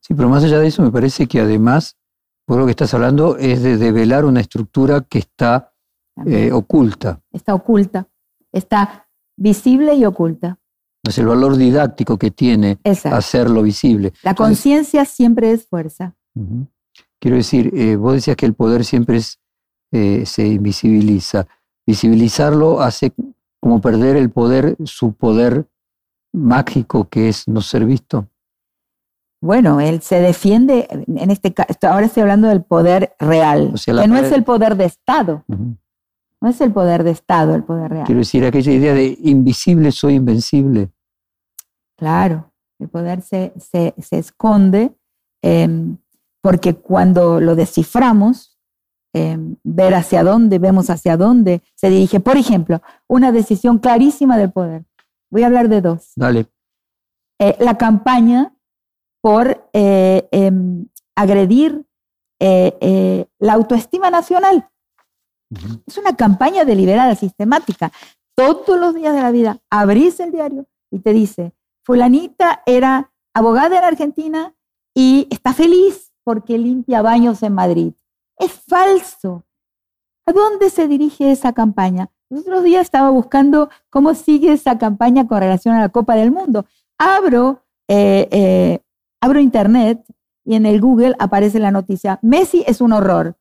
[0.00, 1.96] Sí, pero más allá de eso, me parece que además
[2.46, 5.72] por lo que estás hablando es de develar una estructura que está
[6.26, 7.20] eh, oculta.
[7.32, 8.08] Está oculta,
[8.52, 10.58] está visible y oculta.
[11.02, 14.12] Es el valor didáctico que tiene hacerlo visible.
[14.22, 16.14] La conciencia siempre es fuerza.
[17.24, 19.18] Quiero decir, eh, vos decías que el poder siempre
[19.92, 21.46] eh, se invisibiliza.
[21.86, 23.14] Visibilizarlo hace
[23.60, 25.66] como perder el poder, su poder
[26.34, 28.28] mágico que es no ser visto.
[29.40, 34.18] Bueno, él se defiende, en este caso, ahora estoy hablando del poder real, que no
[34.18, 35.44] es el poder de Estado.
[35.48, 38.04] No es el poder de Estado el poder real.
[38.04, 40.90] Quiero decir, aquella idea de invisible soy invencible.
[41.96, 43.54] Claro, el poder se,
[44.10, 44.94] esconde
[45.40, 45.96] em,
[46.44, 48.58] porque cuando lo desciframos,
[49.14, 52.20] em, ver hacia dónde, vemos hacia dónde se dirige.
[52.20, 54.84] Por ejemplo, una decisión clarísima del poder.
[55.30, 56.12] Voy a hablar de dos.
[56.16, 56.48] Dale.
[57.40, 58.54] Eh, la campaña
[59.22, 61.86] por eh, em, agredir
[62.40, 64.68] eh, eh, la autoestima nacional.
[65.86, 67.90] Es una campaña deliberada, sistemática.
[68.36, 71.54] Todos los días de la vida abrís el diario y te dice,
[71.86, 74.54] fulanita era abogada en Argentina
[74.94, 77.92] y está feliz porque limpia baños en Madrid.
[78.38, 79.44] Es falso.
[80.26, 82.10] ¿A dónde se dirige esa campaña?
[82.30, 86.32] Los otros días estaba buscando cómo sigue esa campaña con relación a la Copa del
[86.32, 86.66] Mundo.
[86.98, 87.60] Abro
[89.20, 90.04] abro internet
[90.44, 93.36] y en el Google aparece la noticia, Messi es un horror.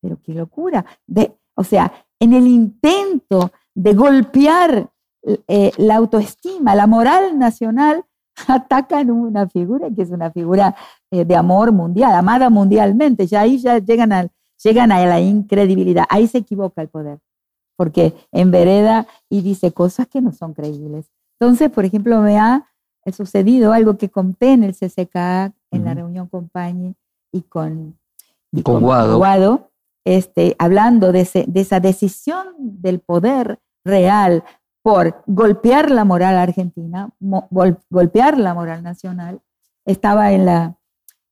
[0.00, 0.84] pero qué locura.
[1.54, 4.90] O sea, en el intento de golpear
[5.46, 8.04] eh, la autoestima, la moral nacional,
[8.48, 10.74] atacan una figura que es una figura
[11.10, 13.26] eh, de amor mundial, amada mundialmente.
[13.26, 14.30] Ya ahí ya llegan, al,
[14.62, 16.04] llegan a la incredibilidad.
[16.08, 17.18] Ahí se equivoca el poder,
[17.76, 21.10] porque envereda y dice cosas que no son creíbles.
[21.40, 22.66] Entonces, por ejemplo, me ha
[23.12, 26.50] sucedido, algo que conté en el CCK, en la reunión con
[27.32, 27.98] y con,
[28.52, 29.70] y con Guado,
[30.04, 34.44] este, hablando de, de esa decisión del poder real
[34.82, 39.40] por golpear la moral argentina, golpear la moral nacional,
[39.84, 40.78] estaba en la,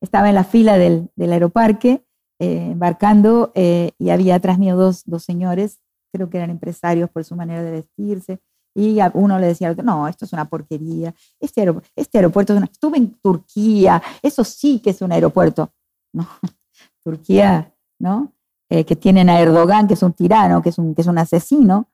[0.01, 2.03] estaba en la fila del, del aeroparque
[2.39, 5.79] eh, embarcando eh, y había atrás mío dos, dos señores,
[6.13, 8.39] creo que eran empresarios por su manera de vestirse,
[8.75, 12.67] y a uno le decía, no, esto es una porquería, este, este aeropuerto es una...
[12.67, 15.71] Estuve en Turquía, eso sí que es un aeropuerto.
[16.13, 16.27] No,
[17.03, 18.33] Turquía, ¿no?
[18.69, 21.17] Eh, que tienen a Erdogan, que es un tirano, que es un, que es un
[21.17, 21.87] asesino.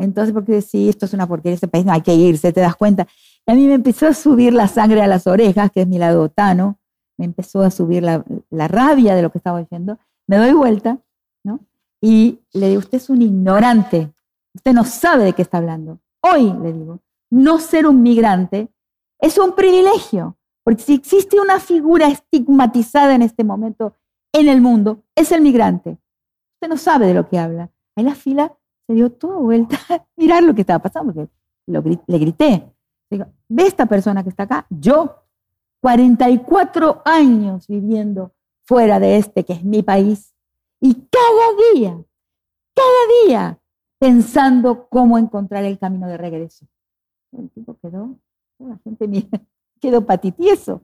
[0.00, 2.76] Entonces, porque decir, esto es una porquería, ese país no hay que irse, te das
[2.76, 3.06] cuenta.
[3.46, 5.98] Y a mí me empezó a subir la sangre a las orejas, que es mi
[5.98, 6.78] lado otano,
[7.18, 9.98] me empezó a subir la, la rabia de lo que estaba oyendo.
[10.26, 10.98] Me doy vuelta,
[11.44, 11.60] ¿no?
[12.00, 14.10] Y le digo, usted es un ignorante,
[14.54, 16.00] usted no sabe de qué está hablando.
[16.22, 18.68] Hoy, le digo, no ser un migrante
[19.20, 23.94] es un privilegio, porque si existe una figura estigmatizada en este momento
[24.32, 25.98] en el mundo, es el migrante.
[26.54, 27.70] Usted no sabe de lo que habla.
[27.96, 28.56] En la fila
[28.90, 31.30] se dio toda vuelta a mirar lo que estaba pasando, porque
[32.08, 32.74] le grité.
[33.08, 34.66] Digo, ¿Ve esta persona que está acá?
[34.68, 35.14] Yo,
[35.80, 38.32] 44 años viviendo
[38.64, 40.34] fuera de este que es mi país,
[40.80, 42.04] y cada día,
[42.74, 43.60] cada día
[44.00, 46.66] pensando cómo encontrar el camino de regreso.
[47.30, 48.16] El tipo quedó,
[48.58, 49.08] la gente
[49.80, 50.82] quedó patitieso,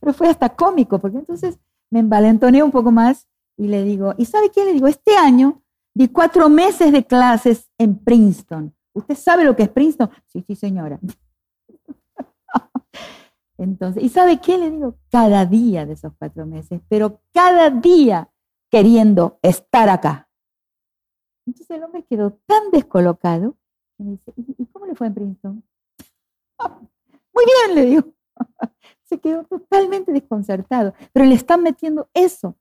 [0.00, 4.24] pero fue hasta cómico, porque entonces me envalentoné un poco más y le digo, ¿y
[4.24, 4.64] sabe qué?
[4.64, 5.62] Le digo, este año
[5.94, 8.74] di cuatro meses de clases en Princeton.
[8.92, 10.10] ¿Usted sabe lo que es Princeton?
[10.26, 10.98] Sí, sí, señora.
[13.58, 14.56] Entonces, ¿y sabe qué?
[14.56, 18.30] Le digo, cada día de esos cuatro meses, pero cada día
[18.70, 20.28] queriendo estar acá.
[21.46, 23.56] Entonces el hombre quedó tan descolocado
[23.98, 25.64] y me dice, ¿y, cómo le fue en Princeton?
[27.34, 28.04] Muy bien, le digo.
[29.04, 32.56] Se quedó totalmente desconcertado, pero le están metiendo eso.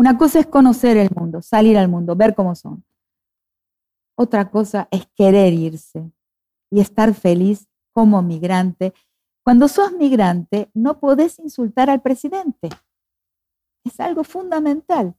[0.00, 2.82] Una cosa es conocer el mundo, salir al mundo, ver cómo son.
[4.16, 6.10] Otra cosa es querer irse
[6.70, 8.94] y estar feliz como migrante.
[9.44, 12.70] Cuando sos migrante, no podés insultar al presidente.
[13.84, 15.14] Es algo fundamental.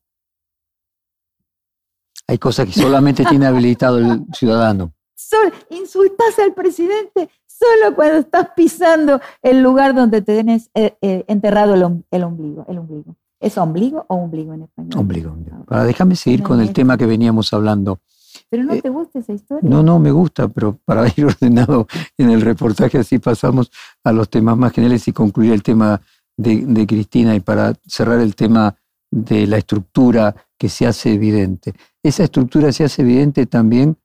[2.25, 4.95] Hay cosas que solamente tiene habilitado el ciudadano.
[5.69, 11.83] insultas al presidente solo cuando estás pisando el lugar donde tenés eh, eh, enterrado el,
[12.23, 13.15] ombligo, el ombligo.
[13.41, 14.99] ¿Es ombligo o ombligo en español?
[14.99, 15.35] Ombligo.
[15.67, 17.99] Ahora déjame seguir con el tema que veníamos hablando.
[18.49, 19.67] ¿Pero no eh, te gusta esa historia?
[19.67, 23.71] No, no, me gusta, pero para ir ordenado en el reportaje así pasamos
[24.03, 25.99] a los temas más generales y concluir el tema
[26.37, 28.75] de, de Cristina y para cerrar el tema
[29.09, 31.73] de la estructura que se hace evidente.
[32.03, 33.97] Esa estructura se hace evidente también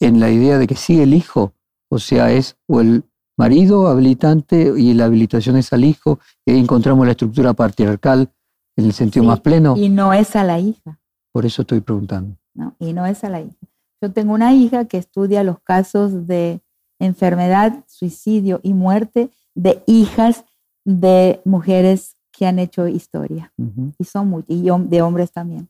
[0.00, 1.52] en la idea de que sí el hijo,
[1.90, 3.04] o sea, es o el
[3.36, 8.30] marido habilitante y la habilitación es al hijo, y ahí encontramos la estructura patriarcal
[8.76, 9.76] en el sentido más pleno.
[9.76, 10.98] Y no es a la hija.
[11.32, 12.36] Por eso estoy preguntando.
[12.54, 13.56] No, y no es a la hija.
[14.02, 16.60] Yo tengo una hija que estudia los casos de
[16.98, 20.44] enfermedad, suicidio y muerte de hijas
[20.84, 23.52] de mujeres que han hecho historia.
[23.98, 25.68] Y son y de hombres también.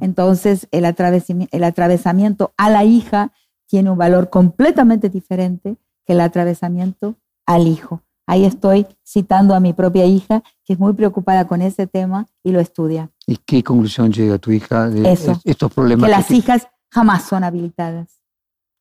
[0.00, 3.32] Entonces, el atravesamiento, el atravesamiento a la hija
[3.66, 8.02] tiene un valor completamente diferente que el atravesamiento al hijo.
[8.26, 12.52] Ahí estoy citando a mi propia hija, que es muy preocupada con ese tema y
[12.52, 13.10] lo estudia.
[13.26, 15.12] ¿Y qué conclusión llega tu hija de
[15.44, 16.08] estos problemas?
[16.08, 18.22] Que las hijas jamás son habilitadas.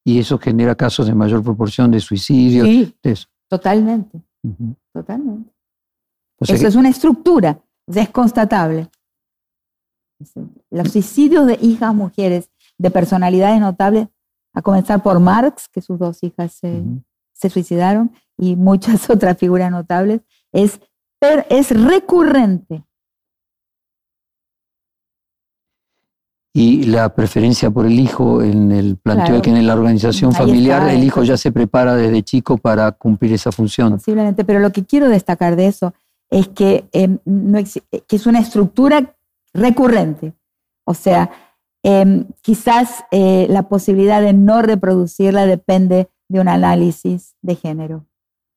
[0.03, 2.65] ¿Y eso genera casos de mayor proporción de suicidio?
[2.65, 2.95] Sí,
[3.47, 4.21] totalmente.
[4.93, 5.51] Totalmente.
[6.39, 8.89] Eso es una estructura desconstatable.
[10.69, 14.07] Los suicidios de hijas mujeres de personalidades notables,
[14.53, 16.53] a comenzar por Marx, que sus dos hijas
[17.33, 20.81] se, suicidaron, y muchas otras figuras notables, es,
[21.49, 22.83] es recurrente.
[26.53, 30.89] Y la preferencia por el hijo en el planteo de que en la organización familiar
[30.89, 33.93] el hijo ya se prepara desde chico para cumplir esa función.
[33.93, 35.93] Posiblemente, pero lo que quiero destacar de eso
[36.29, 39.15] es que, em, no que es una estructura
[39.53, 40.33] recurrente.
[40.83, 41.31] O sea,
[41.83, 48.05] em, quizás eh, la posibilidad de no reproducirla depende de un análisis de género.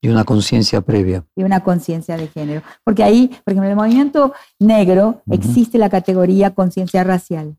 [0.04, 1.24] Y una conciencia previa.
[1.34, 2.62] Y una conciencia de género.
[2.84, 7.56] Porque ahí, por ejemplo, en el movimiento negro existe la categoría conciencia racial.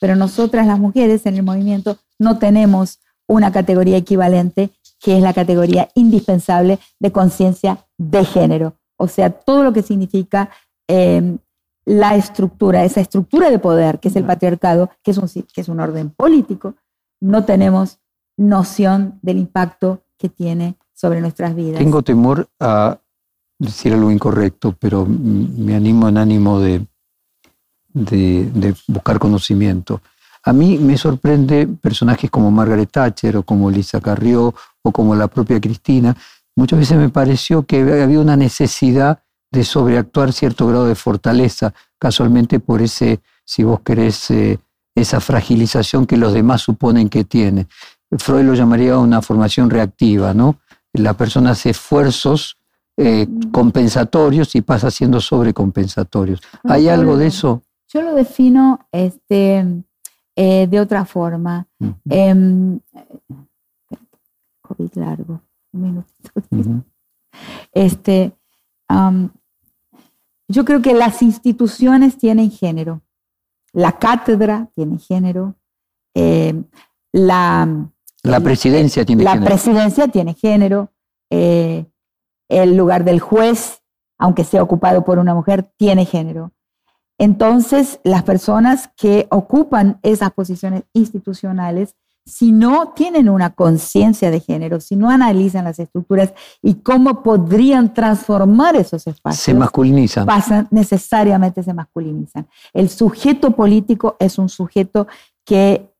[0.00, 5.32] Pero nosotras las mujeres en el movimiento no tenemos una categoría equivalente que es la
[5.34, 10.50] categoría indispensable de conciencia de género o sea, todo lo que significa
[10.88, 11.38] em,
[11.84, 15.68] la estructura, esa estructura de poder que es el patriarcado, que es, un, que es
[15.68, 16.76] un orden político,
[17.20, 17.98] no tenemos
[18.36, 21.78] noción del impacto que tiene sobre nuestras vidas.
[21.78, 22.98] Tengo temor a
[23.58, 26.86] decir algo incorrecto, pero me animo en ánimo de
[27.94, 30.02] de, buscar conocimiento.
[30.42, 35.28] A mí me sorprende personajes como Margaret Thatcher o como Lisa Carrió o como la
[35.28, 36.14] propia Cristina.
[36.54, 42.60] Muchas veces me pareció que había una necesidad de sobreactuar cierto grado de fortaleza, casualmente
[42.60, 44.58] por ese, si vos querés, eh,
[44.94, 47.66] esa fragilización que los demás suponen que tiene.
[48.18, 50.56] Freud lo llamaría una formación reactiva, ¿no?
[50.94, 52.56] La persona hace esfuerzos
[52.96, 56.40] eh, compensatorios y pasa siendo sobrecompensatorios.
[56.62, 57.62] ¿Hay algo de eso?
[57.88, 59.84] Yo lo defino este,
[60.36, 61.66] eh, de otra forma.
[62.08, 62.78] Em,
[64.62, 65.40] COVID largo,
[65.72, 66.84] un minutito.
[67.72, 68.32] Este,
[70.48, 73.02] yo creo que las instituciones tienen género.
[73.72, 75.56] La cátedra tiene género.
[76.14, 76.64] Em,
[77.12, 77.90] la,
[78.24, 79.40] la presidencia tiene género.
[79.40, 80.90] La presidencia tiene género.
[81.30, 81.86] Eh,
[82.48, 83.82] el lugar del juez,
[84.18, 86.52] aunque sea ocupado por una mujer, tiene género.
[87.18, 94.80] Entonces, las personas que ocupan esas posiciones institucionales, si no tienen una conciencia de género,
[94.80, 96.32] si no analizan las estructuras
[96.62, 100.24] y cómo podrían transformar esos espacios, se masculinizan.
[100.26, 102.48] Pasan, necesariamente se masculinizan.
[102.72, 105.06] El sujeto político es un sujeto
[105.44, 105.93] que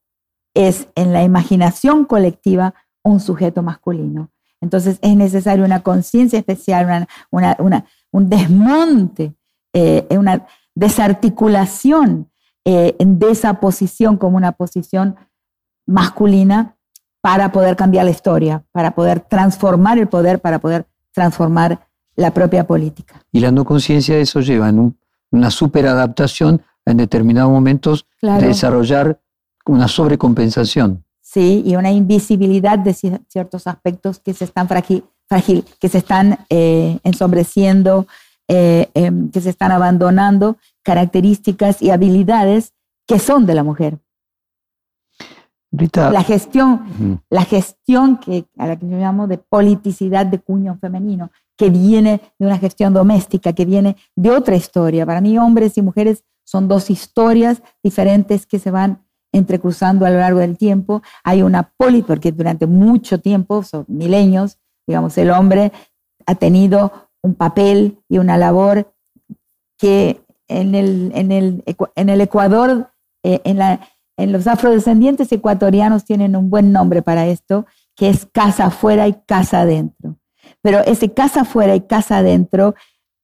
[0.55, 4.31] es en la imaginación colectiva un sujeto masculino.
[4.61, 9.35] Entonces es necesario una conciencia especial, un desmonte,
[9.73, 12.31] eh, una desarticulación
[12.65, 15.17] eh, de esa posición como una posición
[15.87, 16.77] masculina
[17.21, 22.67] para poder cambiar la historia, para poder transformar el poder, para poder transformar la propia
[22.67, 23.23] política.
[23.33, 24.97] Y la no conciencia de eso lleva en
[25.31, 29.21] una superadaptación en determinados momentos de desarrollar
[29.67, 31.05] una sobrecompensación.
[31.35, 31.63] ¿sí?
[31.67, 35.05] y una invisibilidad de ciertos aspectos que se están frágil,
[35.81, 38.07] que se están eh, ensombreciendo,
[38.47, 42.73] eh, em, que se están abandonando, características y habilidades
[43.07, 43.99] que son de la mujer.
[45.73, 51.33] la gestión, la gestión que, a la que yo llamo de politicidad de cuño femenino,
[51.57, 55.05] que viene de una gestión doméstica, que viene de otra historia.
[55.05, 60.19] Para mí, hombres y mujeres son dos historias diferentes que se van entrecruzando a lo
[60.19, 61.03] largo del tiempo.
[61.23, 65.73] Hay una poli, porque durante mucho tiempo, son milenios, digamos, el hombre
[66.27, 68.93] ha tenido un papel y una labor
[69.79, 71.65] que en el, en el,
[71.97, 72.91] en el Ecuador,
[73.23, 73.81] eh, en, la,
[74.17, 77.67] en los afrodescendientes ecuatorianos tienen un buen nombre para esto,
[77.97, 80.17] que es casa afuera y casa adentro.
[80.63, 82.75] Pero ese casa afuera y casa adentro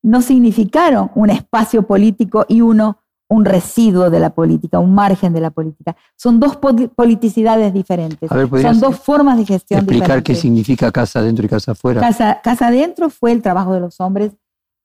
[0.03, 3.00] no significaron un espacio político y uno
[3.31, 5.95] un residuo de la política, un margen de la política.
[6.17, 8.29] Son dos politicidades diferentes.
[8.29, 12.01] Son dos formas de gestión explicar qué significa casa adentro y casa afuera?
[12.01, 14.33] Casa, casa adentro fue el trabajo de los hombres,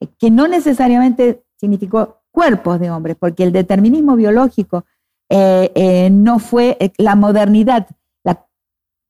[0.00, 4.84] eh, que no necesariamente significó cuerpos de hombres, porque el determinismo biológico
[5.28, 7.88] eh, eh, no fue la modernidad.
[8.22, 8.46] La,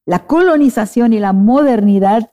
[0.07, 2.33] la, colonización y la modernidad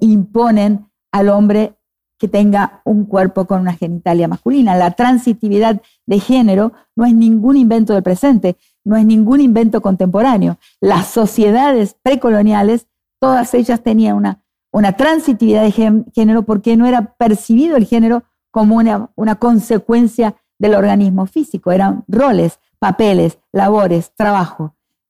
[0.00, 1.76] imponen al hombre
[2.22, 4.76] que tenga un cuerpo con una genitalia masculina.
[4.76, 10.56] La transitividad de género no es ningún invento del presente, no es ningún invento contemporáneo.
[10.80, 12.86] Las sociedades precoloniales,
[13.18, 18.76] todas ellas tenían una, una transitividad de género porque no era percibido el género como
[18.76, 24.12] una, una consecuencia del organismo físico, eran roles, papeles, labores,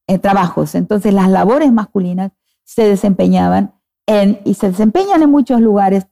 [0.07, 0.75] eh, trabajos.
[0.75, 2.33] Entonces las labores masculinas
[2.65, 3.75] se desempeñaban
[4.07, 6.07] en, y se desempeñan en muchos lugares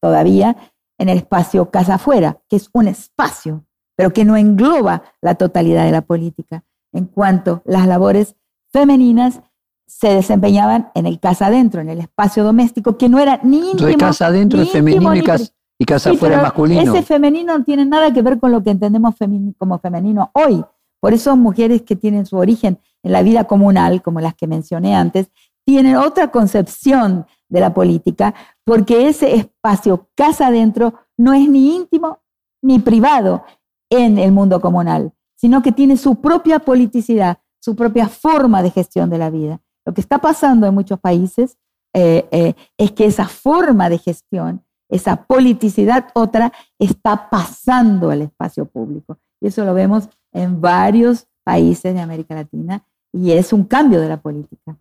[0.00, 0.56] todavía
[0.98, 3.64] en el espacio casa afuera, que es un espacio,
[3.96, 8.36] pero que no engloba la totalidad de la política, en cuanto las labores
[8.72, 9.40] femeninas
[9.86, 13.88] se desempeñaban en el casa adentro, en el espacio doméstico, que no era ni íntimo.
[13.88, 16.94] Entonces, casa adentro es femenino y, casa, y casa afuera es masculino.
[16.94, 19.14] Ese femenino no tiene nada que ver con lo que entendemos
[19.58, 20.64] como femenino hoy.
[21.00, 24.96] Por eso mujeres que tienen su origen en la vida comunal, como las que mencioné
[24.96, 25.30] antes,
[25.64, 32.20] tienen otra concepción de la política, porque ese espacio casa adentro no es ni íntimo
[32.62, 33.44] ni privado
[33.90, 39.10] en el mundo comunal, sino que tiene su propia politicidad, su propia forma de gestión
[39.10, 39.60] de la vida.
[39.84, 41.58] Lo que está pasando en muchos países
[41.94, 48.66] eh, eh, es que esa forma de gestión, esa politicidad otra, está pasando al espacio
[48.66, 49.18] público.
[49.40, 54.08] Y eso lo vemos en varios países de América Latina y es un cambio de
[54.08, 54.76] la política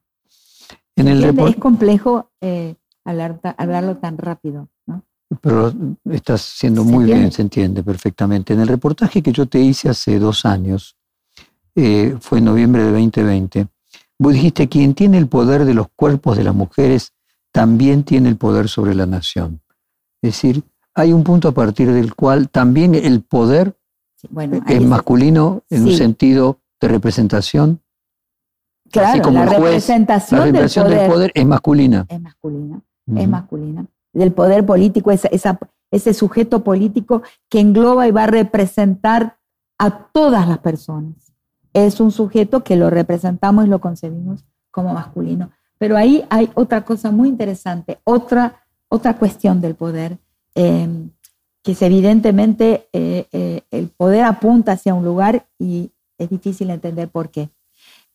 [0.95, 4.69] es complejo eh, hablarlo tan rápido.
[4.87, 5.03] ¿no?
[5.41, 5.73] Pero
[6.11, 8.53] estás siendo muy bien, se entiende perfectamente.
[8.53, 10.95] En el reportaje que yo te hice hace dos años,
[11.75, 13.67] eh, fue en noviembre de 2020,
[14.17, 17.13] vos dijiste, quien tiene el poder de los cuerpos de las mujeres
[17.51, 19.61] también tiene el poder sobre la nación.
[20.21, 23.77] Es decir, hay un punto a partir del cual también el poder
[24.29, 27.81] bueno, es masculino en un sentido de representación.
[28.91, 32.05] Claro, como la, representación, la representación del, poder, es masculina.
[32.07, 32.81] Es masculina,
[33.15, 33.85] es masculina.
[34.13, 35.59] Del poder político, esa,
[35.91, 39.37] ese sujeto político que engloba y va a representar
[39.77, 41.33] a todas las personas.
[41.73, 45.51] Es un sujeto que lo representamos y lo concebimos como masculino.
[45.77, 50.17] Pero ahí hay otra cosa muy interesante, otra, otra cuestión del poder,
[50.53, 51.09] em,
[51.61, 57.09] que es evidentemente eh, eh, el poder apunta hacia un lugar y es difícil entender
[57.09, 57.49] por qué.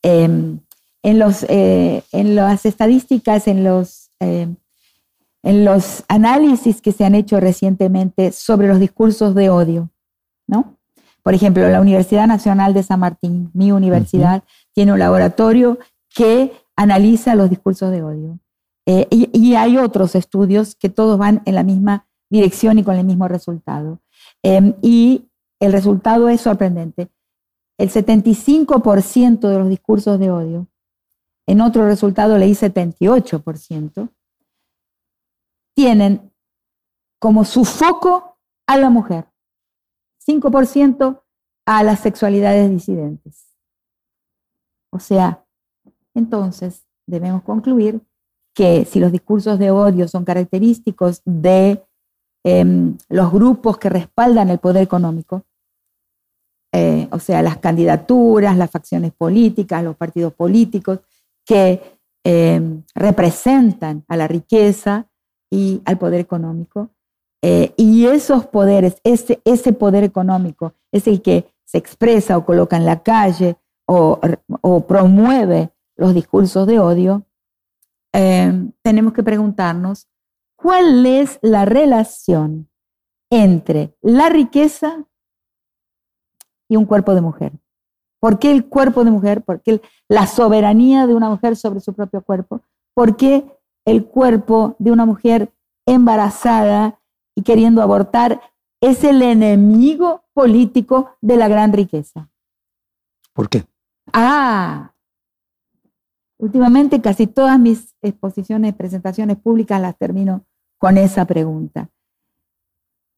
[0.03, 0.61] Em,
[1.03, 4.57] en, los, eh, en las estadísticas, en los, em,
[5.43, 9.91] en los análisis que se han hecho recientemente sobre los discursos de odio,
[10.47, 10.77] ¿no?
[11.23, 14.43] Por ejemplo, la Universidad Nacional de San Martín, mi universidad,
[14.73, 15.79] tiene un laboratorio
[16.15, 18.39] que analiza los discursos de odio.
[18.87, 23.05] Eh, y, hay otros estudios que todos van en la misma dirección y con el
[23.05, 24.01] mismo resultado.
[24.43, 25.29] Em, y
[25.61, 27.09] el resultado es sorprendente.
[27.81, 30.69] El 75% de los discursos de odio,
[31.47, 34.11] en otro resultado leí 78%,
[35.75, 36.31] tienen
[37.19, 39.29] como su foco a la mujer.
[40.29, 41.23] 5%
[41.65, 43.57] a las sexualidades disidentes.
[44.93, 45.47] O sea,
[46.13, 48.03] entonces debemos concluir
[48.55, 51.83] que si los discursos de odio son característicos de
[52.45, 55.47] em, los grupos que respaldan el poder económico,
[56.73, 61.01] eh, o sea, las candidaturas, las facciones políticas, los partidos políticos
[61.45, 65.09] que em, representan a la riqueza
[65.51, 66.91] y al poder económico,
[67.43, 72.77] eh, y esos poderes, ese, ese poder económico es el que se expresa o coloca
[72.77, 73.57] en la calle
[73.87, 74.21] o,
[74.87, 77.25] promueve los discursos de odio,
[78.13, 80.09] eh, tenemos que preguntarnos
[80.57, 82.69] cuál es la relación
[83.31, 85.07] entre la riqueza
[86.71, 87.53] y un cuerpo de mujer.
[88.21, 89.43] ¿Por qué el cuerpo de mujer?
[89.43, 92.63] ¿Por qué la soberanía de una mujer sobre su propio cuerpo?
[92.95, 93.45] ¿Por qué
[93.85, 95.53] el cuerpo de una mujer
[95.87, 96.99] embarazada
[97.35, 98.41] y queriendo abortar
[98.81, 102.31] es el enemigo político de la gran riqueza.
[103.33, 103.65] ¿Por qué?
[104.13, 104.93] Ah,
[106.39, 110.45] últimamente casi todas mis exposiciones, presentaciones públicas las termino
[110.79, 111.91] con esa pregunta.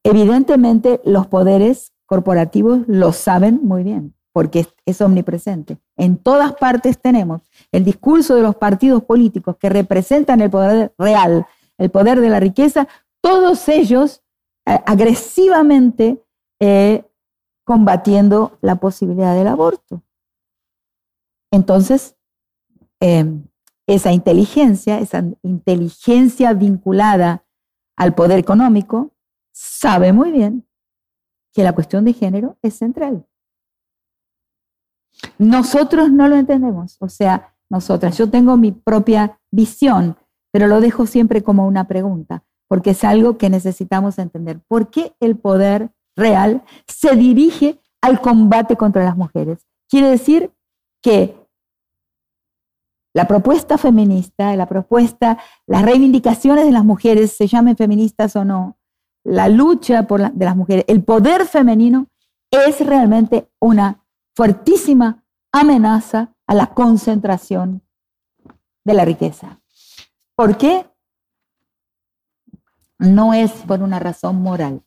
[0.04, 5.78] Evidentemente los poderes corporativos lo saben muy bien, porque es, omnipresente.
[5.96, 7.40] En todas partes tenemos
[7.70, 11.46] el discurso de los partidos políticos que representan el poder real,
[11.78, 12.86] el poder de la riqueza,
[13.22, 14.22] todos ellos
[14.66, 16.22] eh, agresivamente
[16.60, 17.02] eh,
[17.64, 20.02] combatiendo la posibilidad del aborto.
[21.50, 22.14] Entonces,
[23.00, 23.46] em,
[23.86, 27.46] esa inteligencia, esa inteligencia vinculada
[27.96, 29.12] al poder económico,
[29.50, 30.66] sabe muy bien
[31.52, 33.26] que la cuestión de género es central.
[35.38, 40.16] Nosotros no lo entendemos, o sea, nosotras, yo tengo mi propia visión,
[40.50, 44.58] pero lo dejo siempre como una pregunta porque es algo que necesitamos entender.
[44.66, 49.66] ¿Por qué el poder real se dirige al combate contra las mujeres?
[49.90, 50.54] Quiere decir
[51.02, 51.36] que
[53.14, 55.36] la propuesta feminista, la propuesta,
[55.66, 58.78] las reivindicaciones de las mujeres, se llamen feministas o no,
[59.24, 62.06] la lucha por de las mujeres, el poder femenino
[62.50, 64.04] es realmente una
[64.34, 67.82] fuertísima amenaza a la concentración
[68.84, 69.60] de la riqueza.
[70.34, 70.86] ¿Por qué?
[73.02, 74.82] no es por una razón moral.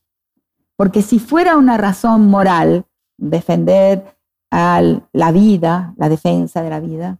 [0.75, 2.85] Porque si fuera una razón moral
[3.17, 4.17] defender
[4.51, 7.19] la vida, la defensa de la vida,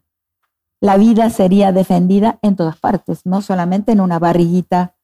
[0.80, 4.95] la vida sería defendida en todas partes, no solamente en una barriguita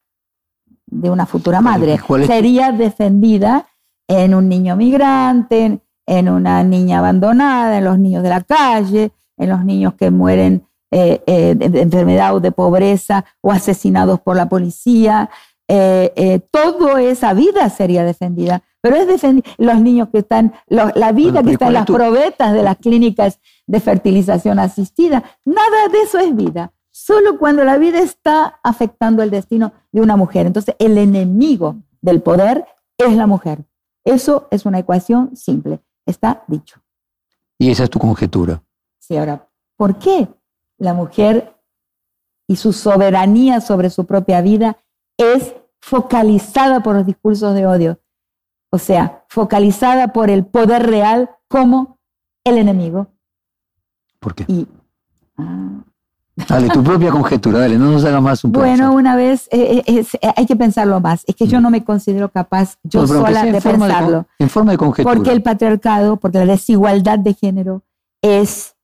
[0.92, 2.00] de una futura madre.
[2.28, 3.66] Sería defendida
[4.08, 9.50] en un niño migrante, en, una niña abandonada, en los niños de la calle, en
[9.50, 14.50] los niños que mueren eh, eh, de enfermedad o de pobreza o asesinados por la
[14.50, 15.30] policía,
[15.74, 18.62] eh, eh, toda esa vida sería defendida.
[18.82, 22.62] Pero es defendida, los niños que están, la vida que está en las probetas de
[22.62, 26.74] las clínicas de fertilización asistida, nada de eso es vida.
[27.04, 30.46] Solo cuando la vida está afectando el destino de una mujer.
[30.46, 32.64] Entonces, el enemigo del poder
[32.96, 33.66] es la mujer.
[34.06, 35.80] Eso es una ecuación simple.
[36.06, 36.80] Está dicho.
[37.58, 38.62] Y esa es tu conjetura.
[39.00, 40.28] Sí, ahora, ¿por qué
[40.78, 41.56] la mujer
[42.46, 44.78] y su soberanía sobre su propia vida
[45.18, 48.00] es focalizada por los discursos de odio,
[48.70, 51.98] o sea, focalizada por el poder real como
[52.44, 53.08] el enemigo.
[54.20, 54.46] ¿Por qué?
[55.36, 55.84] Ah,
[56.36, 60.06] Dale, tu propia conjetura, dale, no nos haga más un Bueno, una vez, eh, eh,
[60.36, 61.24] hay que pensarlo más.
[61.28, 61.64] Es que yo mm.
[61.64, 64.26] no me considero capaz yo sola de pensarlo.
[64.40, 65.14] en forma de conjetura.
[65.14, 67.84] Porque el patriarcado, porque la desigualdad de género
[68.22, 68.76] es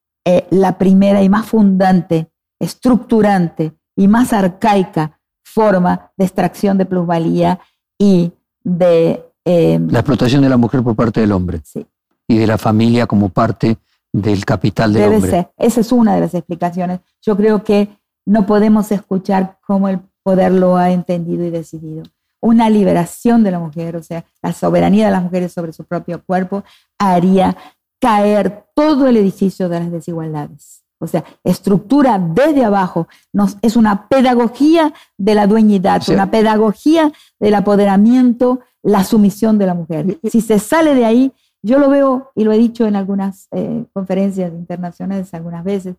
[0.50, 2.28] la primera y más fundante,
[2.60, 7.60] estructurante y más arcaica forma de extracción de plusvalía
[7.98, 9.24] y de...
[9.46, 11.62] la explotación de la mujer por parte del hombre.
[11.64, 11.86] Sí.
[12.28, 13.78] Y de la familia como parte
[14.22, 15.32] del capital del Debe hombre.
[15.32, 15.52] Ser.
[15.58, 17.02] Esa es una de las explicaciones.
[17.22, 17.90] Yo creo que
[18.26, 22.04] no podemos escuchar cómo el poder lo ha entendido y decidido.
[22.40, 26.24] Una liberación de la mujer, o sea, la soberanía de las mujeres sobre su propio
[26.24, 26.64] cuerpo,
[26.98, 27.56] haría
[28.00, 30.84] caer todo el edificio de las desigualdades.
[31.00, 33.08] O sea, estructura desde abajo.
[33.32, 39.76] Nos, es una pedagogía de la dueñidad, una pedagogía del apoderamiento, la sumisión de la
[39.76, 40.20] mujer.
[40.24, 43.86] Si se sale de ahí, yo lo veo, y lo he dicho en algunas eh,
[43.94, 45.96] conferencias internacionales algunas veces,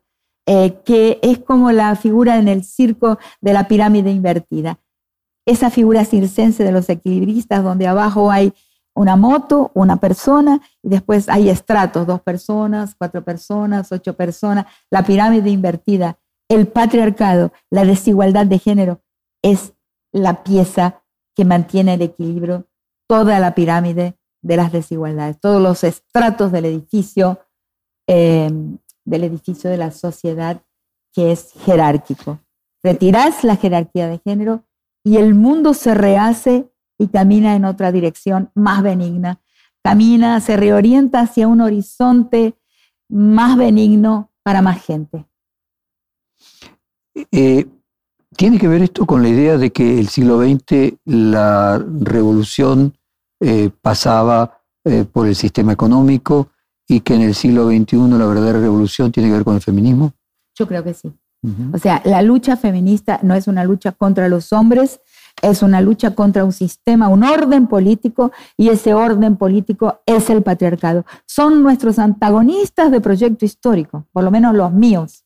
[0.46, 4.78] eh, que es como la figura en el circo de la pirámide invertida.
[5.46, 8.52] Esa figura circense de los equilibristas, donde abajo hay
[8.94, 15.04] una moto, una persona, y después hay estratos, dos personas, cuatro personas, ocho personas, la
[15.04, 19.02] pirámide invertida, el patriarcado, la desigualdad de género,
[19.42, 19.74] es
[20.12, 21.02] la pieza
[21.36, 22.66] que mantiene el equilibrio,
[23.06, 27.40] toda la pirámide de las desigualdades, todos los estratos del edificio,
[28.06, 30.62] em, del edificio de la sociedad
[31.12, 32.40] que es jerárquico.
[32.82, 34.64] Retirás la jerarquía de género
[35.04, 39.40] y el mundo se rehace y camina en otra dirección más benigna.
[39.82, 42.54] Camina, se reorienta hacia un horizonte
[43.08, 45.26] más benigno para más gente.
[47.32, 47.66] Eh,
[48.36, 52.96] ¿Tiene que ver esto con la idea de que el siglo XX la revolución
[53.40, 56.48] eh, pasaba eh, por el sistema económico
[56.86, 60.12] y que en el siglo XXI la verdadera revolución tiene que ver con el feminismo?
[60.54, 61.12] Yo creo que sí.
[61.72, 65.00] O sea, la lucha feminista no es una lucha contra los hombres,
[65.40, 70.42] es una lucha contra un sistema, un orden político, y ese orden político es el
[70.42, 71.04] patriarcado.
[71.26, 75.24] Son nuestros antagonistas de proyecto histórico, por lo menos los míos,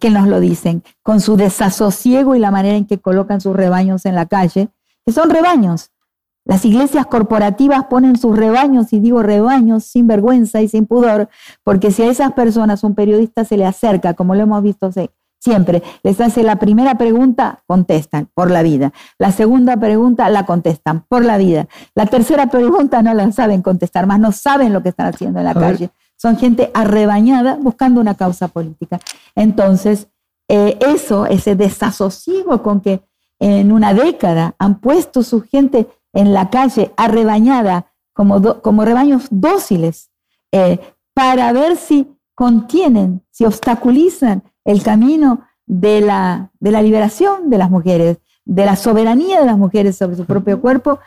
[0.00, 4.06] que nos lo dicen, con su desasosiego y la manera en que colocan sus rebaños
[4.06, 4.70] en la calle,
[5.06, 5.92] que son rebaños,
[6.48, 11.28] las iglesias corporativas ponen sus rebaños, y digo rebaños, sin vergüenza y sin pudor,
[11.62, 14.90] porque si a esas personas un periodista se le acerca, como lo hemos visto
[15.38, 18.94] siempre, les hace la primera pregunta, contestan por la vida.
[19.18, 21.68] La segunda pregunta la contestan por la vida.
[21.94, 25.44] La tercera pregunta no la saben contestar, más no saben lo que están haciendo en
[25.44, 25.90] la calle.
[26.16, 28.98] Son gente arrebañada buscando una causa política.
[29.36, 30.08] Entonces,
[30.48, 33.02] eh, eso, ese desasosiego con que
[33.38, 35.86] en una década han puesto su gente
[36.18, 40.10] en la calle, arrebañada, como, como rebaños dóciles,
[40.50, 40.80] eh,
[41.14, 47.70] para ver si contienen, si obstaculizan el camino de la, de la liberación de las
[47.70, 50.98] mujeres, de la soberanía de las mujeres sobre su propio cuerpo,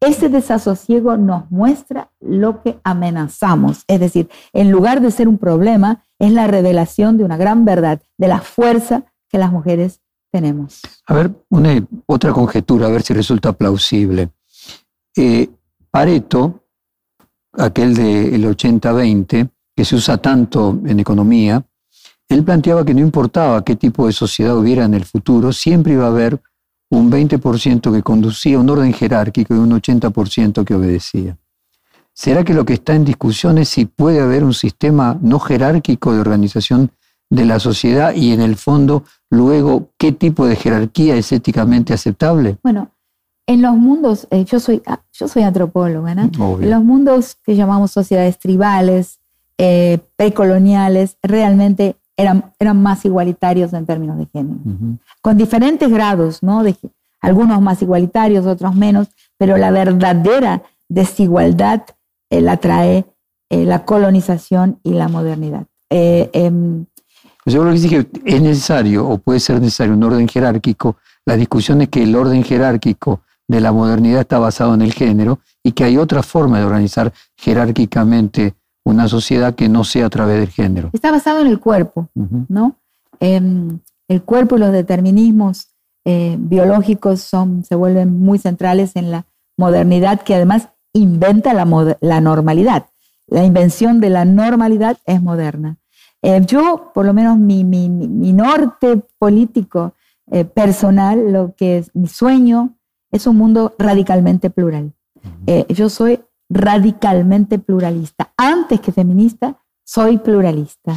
[0.00, 3.84] ese desasosiego nos muestra lo que amenazamos.
[3.88, 8.02] Es decir, en lugar de ser un problema, es la revelación de una gran verdad,
[8.18, 10.80] de la fuerza que las mujeres tenemos.
[11.06, 14.30] A ver, una, otra conjetura, a ver si resulta plausible.
[15.16, 15.48] Eh,
[15.90, 16.64] Pareto,
[17.52, 21.64] aquel del 80-20, que se usa tanto en economía,
[22.28, 26.04] él planteaba que no importaba qué tipo de sociedad hubiera en el futuro, siempre iba
[26.04, 26.40] a haber
[26.90, 31.36] un 20% que conducía un orden jerárquico y un 80% que obedecía.
[32.12, 36.12] ¿Será que lo que está en discusión es si puede haber un sistema no jerárquico
[36.12, 36.90] de organización
[37.28, 42.58] de la sociedad y en el fondo luego qué tipo de jerarquía es éticamente aceptable?
[42.62, 42.90] Bueno,
[43.46, 46.22] en los mundos, eh, yo, soy, ah, yo soy antropóloga, ¿no?
[46.60, 49.20] En los mundos que llamamos sociedades tribales,
[49.56, 54.58] eh, precoloniales, realmente eran, eran más igualitarios en términos de género,
[55.22, 56.64] con diferentes grados, ¿no?
[56.64, 56.76] De,
[57.20, 59.08] algunos más igualitarios, otros menos,
[59.38, 61.82] pero la verdadera desigualdad
[62.30, 63.06] eh, la trae
[63.48, 65.66] la colonización y la modernidad.
[67.46, 70.96] Em, yo lo que que es necesario o puede ser necesario un orden jerárquico.
[71.24, 75.38] La discusión es que el orden jerárquico de la modernidad está basado en el género
[75.62, 80.38] y que hay otra forma de organizar jerárquicamente una sociedad que no sea a través
[80.38, 80.90] del género.
[80.92, 82.08] Está basado en el cuerpo,
[82.48, 82.76] ¿no?
[83.18, 83.78] Em,
[84.08, 85.68] el cuerpo y los determinismos
[86.04, 89.26] eh, biológicos son, se vuelven muy centrales en la
[89.56, 92.86] modernidad que además inventa la, la normalidad.
[93.26, 95.78] La invención de la normalidad es moderna.
[96.28, 99.94] Eh, yo, por lo menos mi, mi, mi norte político
[100.28, 102.74] eh, personal, lo que es mi sueño,
[103.12, 104.92] es un mundo radicalmente plural.
[105.46, 106.20] Eh, yo soy
[106.50, 108.32] radicalmente pluralista.
[108.36, 110.94] Antes que feminista, soy pluralista.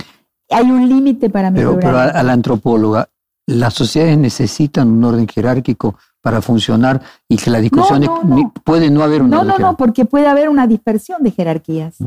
[0.49, 3.07] hay un límite para mi Pero, pero a, la antropóloga,
[3.45, 8.35] ¿las sociedades necesitan un orden jerárquico para funcionar y que las discusiones no, no.
[8.35, 11.97] ni- puede no haber un No, no, no, porque puede haber una dispersión de jerarquías.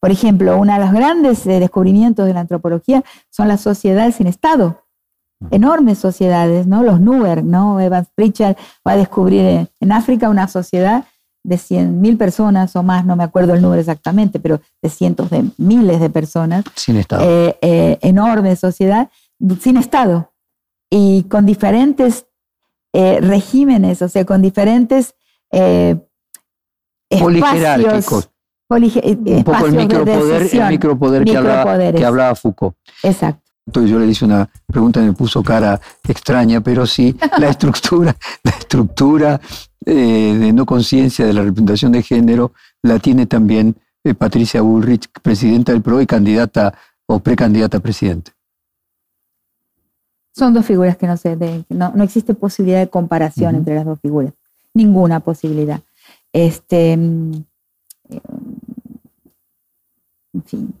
[0.00, 4.26] Por ejemplo, uno de los grandes eh, descubrimientos de la antropología son las sociedades sin
[4.26, 4.84] Estado.
[5.50, 6.82] Enormes sociedades, ¿no?
[6.82, 7.80] Los Nuer, ¿no?
[7.80, 11.04] Evans Pritchard va a descubrir en, en África una sociedad
[11.42, 15.44] de 100.000 personas o más, no me acuerdo el número exactamente, pero de cientos de
[15.56, 17.22] miles de personas, Sin Estado.
[17.24, 19.08] eh, eh, enorme sociedad,
[19.60, 20.30] sin Estado
[20.90, 22.26] y con diferentes
[22.92, 25.14] eh, regímenes, o sea, con diferentes
[25.52, 25.96] eh,
[27.08, 28.28] espacios, eh,
[28.70, 32.76] un poco el de micropoder, el micropoder que hablaba, que hablaba Foucault.
[33.02, 33.42] Exacto.
[33.66, 38.16] Entonces yo le hice una pregunta y me puso cara extraña, pero sí, la estructura,
[38.42, 39.40] la estructura
[39.86, 42.52] eh, de no conciencia de la representación de género
[42.82, 46.74] la tiene también eh, Patricia Bullrich, presidenta del PRO y candidata
[47.06, 48.32] o precandidata a presidente.
[50.32, 54.00] Son dos figuras que no de- no, no existe posibilidad de comparación entre las dos
[54.00, 54.32] figuras.
[54.74, 55.80] Ninguna posibilidad.
[56.32, 57.32] Este, mm,
[58.10, 58.20] eh,
[60.32, 60.74] en fin,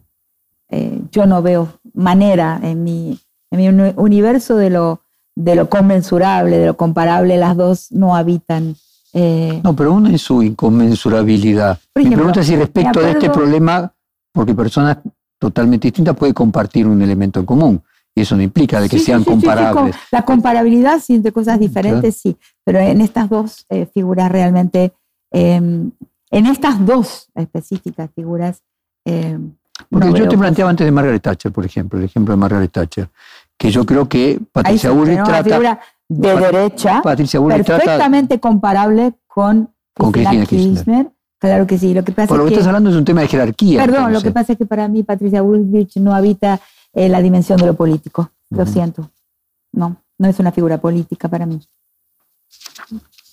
[0.70, 3.18] eh, yo no veo manera en mi,
[3.50, 5.00] en mi uni- universo de lo,
[5.36, 8.76] de lo conmensurable, de lo comparable, las dos no habitan.
[9.12, 11.78] eh, No, pero uno en su inconmensurabilidad.
[11.92, 13.92] Por ejemplo, pregunta es si respecto me de este acuerdo- problema,
[14.32, 14.98] porque personas
[15.38, 17.82] totalmente distintas pueden compartir un elemento en común,
[18.14, 19.96] y eso no implica de que Sí, sí, sean sí, sí, sí, comparables.
[19.96, 24.92] con- la comparabilidad sí, entre cosas diferentes, sí, pero en estas dos eh, figuras realmente,
[25.32, 25.56] eh,
[26.32, 28.62] en estas dos específicas figuras,
[29.04, 29.38] eh,
[29.88, 32.70] Porque no yo te planteaba antes de Margaret Thatcher, por ejemplo, el ejemplo de Margaret
[32.70, 33.08] Thatcher,
[33.56, 37.64] que yo creo que Patricia Bullrich ve una trata, figura de Pat- derecha Patricia Bullrich
[37.66, 40.74] trata, perfectamente comparable con, Con Cristina Kirchner.
[40.74, 41.10] Kirchner.
[41.38, 41.94] Claro que sí.
[41.94, 43.84] Lo que pasa por lo es que, estás hablando es un tema de jerarquía.
[43.86, 46.60] perdón, lo que pasa es que para mí Patricia Bullrich no habita
[46.92, 48.30] eh, la dimensión de lo político.
[48.50, 49.10] Lo siento.
[49.72, 51.60] No, no es una figura política para mí.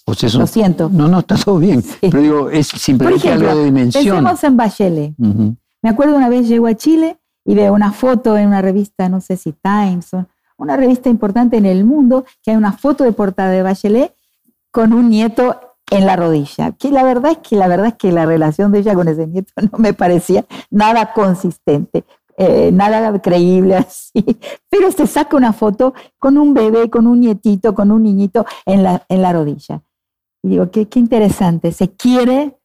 [0.09, 0.89] O sea, es un- Lo siento.
[0.91, 4.03] No, no, está todo bien, pero digo, es Por simplemente ejemplo, algo de dimensión.
[4.17, 5.13] pensemos en Bachelet.
[5.19, 5.55] Ujú.
[5.81, 9.19] Me acuerdo una vez llego a Chile y veo una foto en una revista, no
[9.21, 10.25] sé si Times, o
[10.57, 14.13] una revista importante en el mundo, que hay una foto de portada de Bachelet
[14.71, 15.59] con un nieto
[15.91, 16.71] en la rodilla.
[16.71, 19.27] Que la verdad es que la verdad es que la relación de ella con ese
[19.27, 22.03] nieto no me parecía nada consistente.
[22.39, 24.11] eh, nada creíble así,
[24.69, 28.83] pero se saca una foto con un bebé, con un nietito, con un niñito en
[28.83, 29.81] la, en la rodilla.
[30.47, 32.57] Y digo, qué, qué interesante, se quiere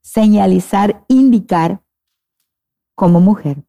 [0.00, 1.82] señalizar, indicar
[2.94, 3.62] como mujer.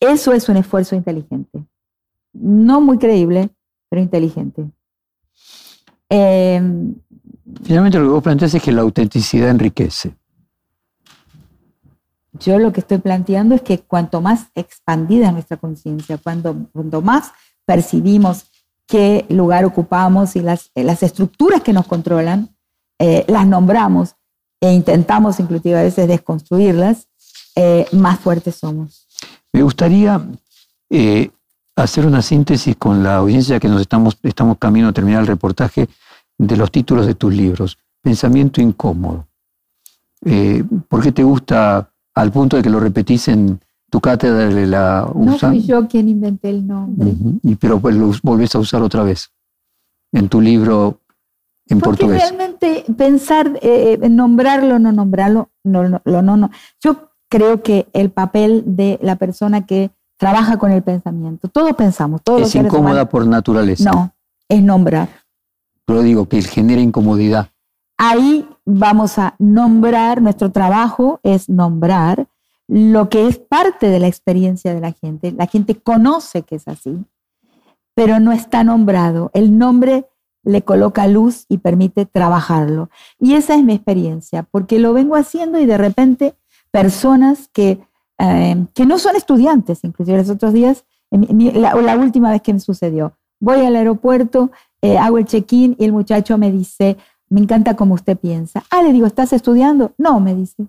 [0.00, 1.64] Eso es un esfuerzo inteligente.
[2.32, 3.50] No muy creíble,
[3.88, 4.68] pero inteligente.
[6.10, 6.60] Eh,
[7.62, 10.16] Finalmente lo que vos planteas es que la autenticidad enriquece.
[12.32, 17.00] yo lo que estoy planteando es que cuanto más expandida es nuestra conciencia, cuando, cuanto
[17.00, 17.30] más
[17.64, 18.50] percibimos
[18.86, 22.56] qué lugar ocupamos y las, eh, las estructuras que nos controlan,
[22.98, 24.14] eh, las nombramos
[24.60, 27.08] e intentamos inclusive a veces desconstruirlas,
[27.56, 29.06] eh, más fuertes somos.
[29.52, 30.26] Me gustaría
[31.74, 35.88] hacer una síntesis con la audiencia que nos estamos, estamos camino a terminar el reportaje
[36.38, 37.78] de los títulos de tus libros.
[38.02, 39.26] Pensamiento incómodo.
[40.88, 43.60] ¿Por qué te gusta al punto de que lo repetís en
[43.90, 45.52] tu cátedra la No USAM?
[45.52, 47.12] fui yo quien inventé el nombre.
[47.42, 49.30] Y, pero pues lo volvés a usar otra vez
[50.12, 51.00] en tu libro
[51.68, 52.22] en Porque portugués.
[52.22, 56.50] realmente pensar, eh, en nombrarlo, no nombrarlo, no, no, lo no, no.
[56.80, 62.22] Yo creo que el papel de la persona que trabaja con el pensamiento, todos pensamos,
[62.22, 63.08] todos Es incómoda humanos.
[63.08, 63.90] por naturaleza.
[63.90, 64.12] No,
[64.48, 65.08] es nombrar.
[65.84, 67.48] Pero digo que genera incomodidad.
[67.98, 72.26] Ahí vamos a nombrar, nuestro trabajo es nombrar
[72.68, 75.32] lo que es parte de la experiencia de la gente.
[75.32, 77.04] La gente conoce que es así,
[77.94, 79.30] pero no está nombrado.
[79.34, 80.06] El nombre
[80.42, 82.88] le coloca luz y permite trabajarlo.
[83.18, 86.34] Y esa es mi experiencia, porque lo vengo haciendo y de repente
[86.70, 87.80] personas que,
[88.18, 92.60] eh, que no son estudiantes, inclusive los otros días, la, la última vez que me
[92.60, 94.50] sucedió, voy al aeropuerto,
[94.82, 96.96] eh, hago el check-in y el muchacho me dice,
[97.28, 98.62] me encanta como usted piensa.
[98.70, 99.92] Ah, le digo, ¿estás estudiando?
[99.98, 100.68] No, me dice.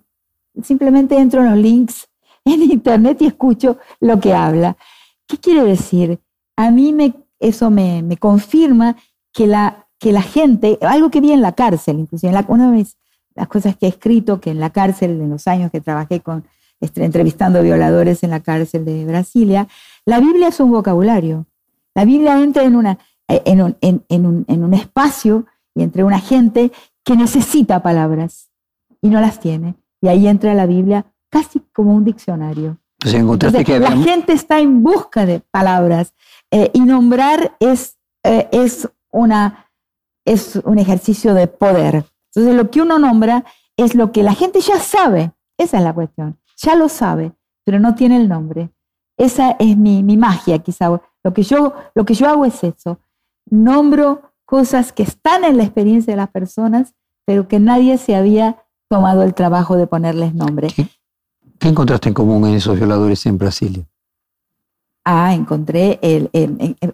[0.62, 2.08] Simplemente entro en los links
[2.44, 4.76] en internet y escucho lo que habla.
[5.26, 6.20] ¿Qué quiere decir?
[6.56, 8.96] A mí me, eso me, confirma
[9.32, 9.86] que la,
[10.22, 12.96] gente, algo que vi en la cárcel, inclusive una de mis-
[13.34, 16.44] las cosas que he escrito, que en la cárcel, en los años que trabajé con,
[16.80, 19.68] este, entrevistando violadores en la cárcel de Brasilia,
[20.04, 21.46] la Biblia es un vocabulario.
[21.94, 22.74] La Biblia entra en
[24.64, 26.72] un espacio y entre una gente
[27.04, 28.50] que necesita palabras
[29.00, 29.74] y no las tiene.
[30.00, 32.78] Y ahí entra la Biblia casi como un diccionario.
[33.04, 36.14] Entonces, que la gente está en busca de palabras
[36.50, 39.70] eh, y nombrar es, eh, es, una,
[40.24, 42.04] es un ejercicio de poder.
[42.34, 43.44] Entonces lo que uno nombra
[43.76, 45.32] es lo que la gente ya sabe.
[45.56, 46.38] Esa es la cuestión.
[46.56, 47.32] Ya lo sabe,
[47.64, 48.70] pero no tiene el nombre.
[49.16, 50.88] Esa es mi, mi magia, quizá.
[51.22, 52.98] Lo que, yo, lo que yo hago es eso.
[53.46, 56.94] Nombro cosas que están en la experiencia de las personas,
[57.24, 60.68] pero que nadie se había tomado el trabajo de ponerles nombre.
[61.58, 63.84] ¿Qué encontraste en común en esos violadores en Brasilia?
[65.04, 66.28] Ah, encontré, el,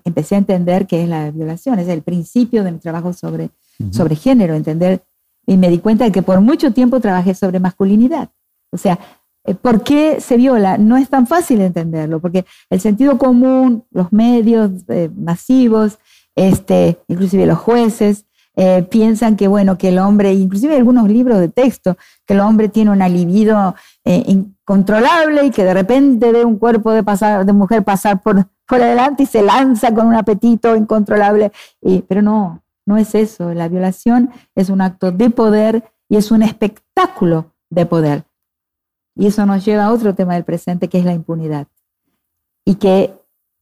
[0.05, 3.51] empecé a entender qué es la violación, es el principio de mi trabajo sobre,
[3.91, 5.03] sobre género, entender,
[5.47, 8.31] y me di cuenta de que por mucho tiempo trabajé sobre masculinidad.
[8.71, 8.99] O sea,
[9.45, 10.79] eh, ¿por qué se viola?
[10.79, 15.99] No es tan fácil entenderlo, porque el sentido común, los medios eh, masivos,
[16.37, 18.27] este, inclusive los jueces,
[18.57, 22.69] eh, piensan que, bueno, que el hombre, inclusive algunos libros de texto, que el hombre
[22.69, 23.75] tiene una libido
[24.05, 27.03] eh, incontrolable y que de repente ve un cuerpo de,
[27.53, 31.53] mujer pasar por, por adelante y se lanza con un apetito incontrolable.
[32.09, 33.53] Pero no, no es eso.
[33.55, 38.25] La violación es un acto de poder y es un espectáculo de poder.
[39.17, 41.67] Y eso nos lleva a otro tema del presente, que es la impunidad.
[42.65, 43.15] Y que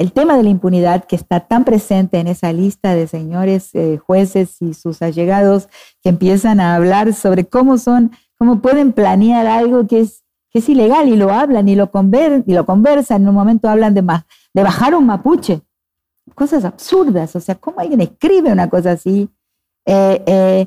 [0.03, 3.99] el tema de la impunidad que está tan presente en esa lista de señores eh,
[3.99, 5.69] jueces y sus allegados
[6.03, 10.25] que empiezan a hablar sobre cómo son, cómo pueden planear algo que es,
[10.69, 11.89] ilegal y lo hablan y lo,
[12.47, 15.63] y lo conversan, en un momento hablan de, de bajar un mapuche,
[16.35, 19.31] cosas absurdas, o sea, ¿cómo alguien escribe una cosa así?
[19.87, 20.67] Eh, eh,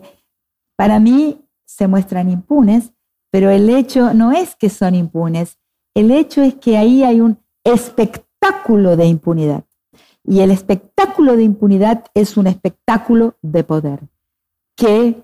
[0.78, 2.94] para mí se muestran impunes,
[3.32, 5.60] pero el hecho no es que son impunes,
[5.94, 9.64] el hecho es que ahí hay un espectáculo espectáculo de impunidad.
[10.24, 14.00] Y el espectáculo de impunidad es un espectáculo de poder
[14.76, 15.22] que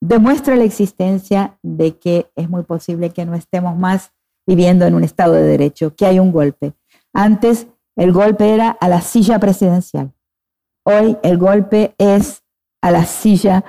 [0.00, 4.12] demuestra la existencia de que es muy posible que no estemos más
[4.46, 6.72] viviendo en un Estado de Derecho, que hay un golpe.
[7.12, 10.12] Antes el golpe era a la silla presidencial.
[10.84, 12.42] Hoy el golpe es
[12.82, 13.64] a la silla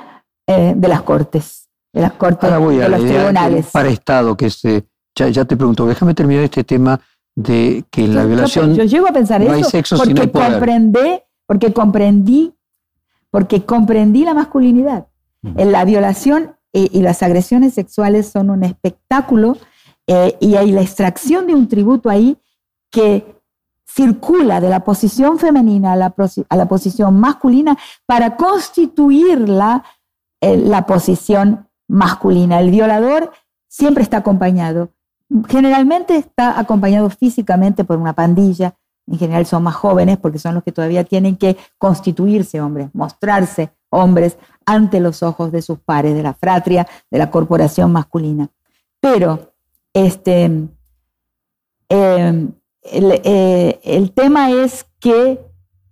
[0.48, 3.68] eh, de las cortes, de las cortes, de los tribunales.
[3.72, 4.86] Para Estado, que se,
[5.16, 7.00] ya, ya te pregunto, déjame terminar este tema
[7.36, 8.76] de que la violación.
[8.76, 12.54] Yo, llego a pensar eso porque comprendí, porque comprendí,
[13.30, 15.08] porque comprendí la masculinidad.
[15.44, 19.58] en La violación y, las agresiones sexuales son un espectáculo
[20.08, 22.38] eh, y hay la extracción de un tributo ahí
[22.90, 23.42] que
[23.88, 26.14] circula de la posición femenina a la,
[26.50, 29.84] a la posición masculina para constituir la,
[30.40, 32.60] eh, la posición masculina.
[32.60, 33.32] El violador
[33.68, 34.92] siempre está acompañado
[35.48, 38.76] Generalmente está acompañado físicamente por una pandilla,
[39.08, 43.72] en general son más jóvenes porque son los que todavía tienen que constituirse hombres, mostrarse
[43.90, 48.50] hombres ante los ojos de sus pares, de la fratria, de la corporación masculina.
[49.00, 49.54] Pero
[49.94, 50.46] este,
[51.90, 52.54] el,
[52.84, 55.40] eh, el tema es que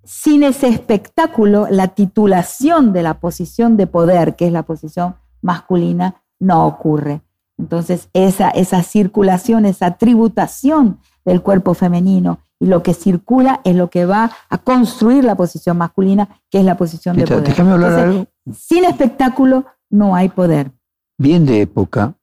[0.03, 6.23] sin ese espectáculo, la titulación de la posición de poder, que es la posición masculina,
[6.39, 7.21] no ocurre.
[7.59, 13.89] Entonces, esa, esa circulación, esa tributación del cuerpo femenino y lo que circula es lo
[13.89, 17.43] que va a construir la posición masculina, que es la posición de poder.
[17.43, 18.27] Déjame hablar algo.
[18.53, 20.71] Sin espectáculo no hay poder.
[21.17, 22.15] Bien de época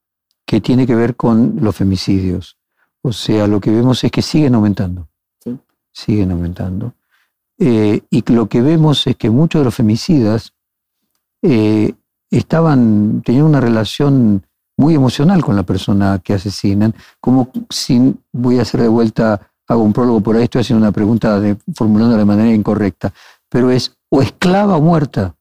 [0.47, 2.59] que tiene que ver con los femicidios.
[3.03, 5.09] O sea, lo que vemos es que siguen aumentando.
[5.43, 5.59] Sí.
[5.93, 6.95] Siguen aumentando.
[7.59, 10.53] Eh, y lo que vemos es que muchos de los femicidas
[11.43, 11.95] eh,
[12.31, 14.46] estaban, tenían una relación
[14.77, 19.83] muy emocional con la persona que asesinan, como si voy a hacer de vuelta, hago
[19.83, 23.13] un prólogo por ahí, estoy haciendo una pregunta de, formulando de manera incorrecta,
[23.49, 25.35] pero es o esclava o muerta.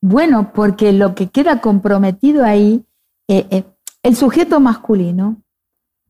[0.00, 2.84] Bueno, porque lo que queda comprometido ahí,
[3.28, 3.64] eh, eh,
[4.02, 5.36] el sujeto masculino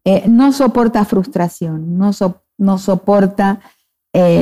[0.05, 2.11] eh, no soporta frustración, no,
[2.59, 3.61] no soporta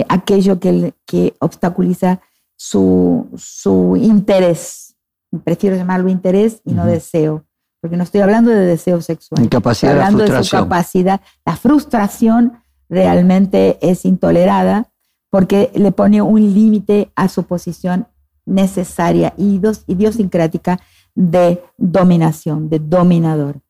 [0.08, 2.20] aquello que, que obstaculiza
[2.56, 4.89] su, su interés
[5.38, 7.44] prefiero llamarlo interés y no deseo,
[7.80, 9.44] porque no estoy hablando de deseo sexual.
[9.44, 11.20] Incapacidad estoy hablando de, su capacidad.
[11.46, 14.90] La frustración realmente es intolerada
[15.30, 18.08] porque le pone un límite a su posición
[18.44, 20.80] necesaria y idiosincrática
[21.14, 23.60] de dominación, de dominador.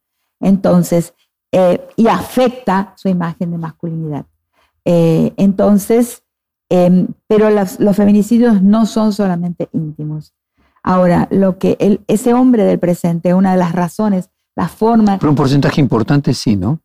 [0.40, 1.14] Entonces,
[1.52, 4.24] eh, y afecta su imagen de masculinidad.
[4.84, 6.22] Eh, entonces,
[6.70, 10.34] em, pero los feminicidios no son solamente íntimos.
[10.82, 15.18] Ahora, lo que ese hombre del presente, una de las razones, la forma...
[15.18, 16.80] Pero un porcentaje importante sí, ¿no?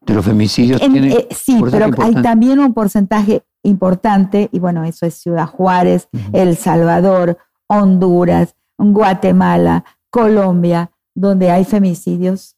[0.00, 0.80] De los femicidios.
[0.80, 6.56] Eh, sí, pero hay también un porcentaje importante, y bueno, eso es Ciudad Juárez, El
[6.56, 12.56] Salvador, Honduras, Guatemala, Colombia, donde hay femicidios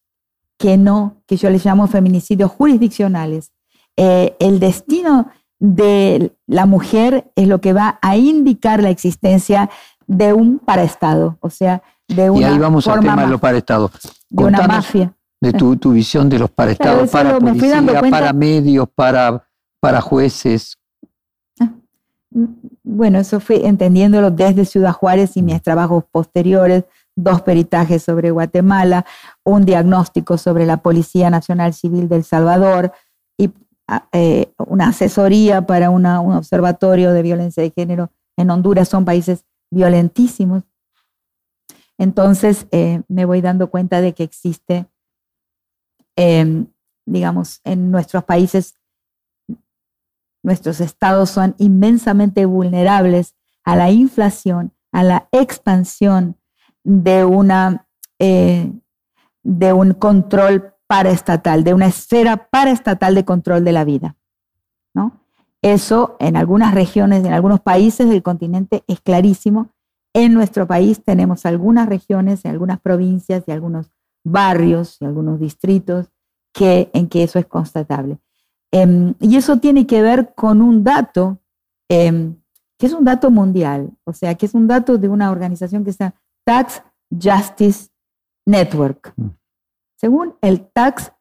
[0.58, 3.52] que no, que yo les llamo feminicidios jurisdiccionales.
[3.96, 9.70] Eh, el destino de la mujer es lo que va a indicar la existencia
[10.12, 13.92] de un paraestado, o sea, de una Y ahí vamos al tema de los paraestados.
[14.28, 15.12] de una mafia.
[15.40, 19.42] De tu, tu visión de los paraestados, para policía, para medios, para,
[19.80, 20.76] para jueces.
[22.82, 26.84] Bueno, eso fue entendiéndolo desde Ciudad Juárez y mis trabajos posteriores,
[27.16, 29.06] dos peritajes sobre Guatemala,
[29.44, 32.92] un diagnóstico sobre la Policía Nacional Civil del Salvador
[33.38, 33.50] y
[33.88, 38.88] ah, eh, una asesoría para una- un observatorio de violencia de género en Honduras.
[38.88, 40.64] Son países violentísimos.
[41.98, 44.86] Entonces eh, me voy dando cuenta de que existe,
[46.16, 46.66] em,
[47.06, 48.74] digamos, en nuestros países
[50.42, 56.36] nuestros estados son inmensamente vulnerables a la inflación, a la expansión
[56.82, 57.86] de, una,
[58.18, 58.72] eh,
[59.42, 64.16] de un control paraestatal, de una esfera paraestatal de control de la vida.
[64.94, 65.19] ¿no?
[65.62, 69.68] Eso en algunas regiones, en algunos países del continente es clarísimo.
[70.14, 73.90] En nuestro país tenemos algunas regiones, en algunas provincias y algunos
[74.24, 76.10] barrios y algunos distritos
[76.52, 78.18] que, en que eso es constatable.
[78.72, 81.38] Em, y eso tiene que ver con un dato
[81.88, 82.36] em,
[82.78, 85.92] que es un dato mundial, o sea, que es un dato de una organización que
[85.92, 86.14] se llama
[86.46, 87.90] Tax Justice
[88.46, 89.12] Network.
[89.16, 89.26] Mm.
[89.96, 91.12] Según el Tax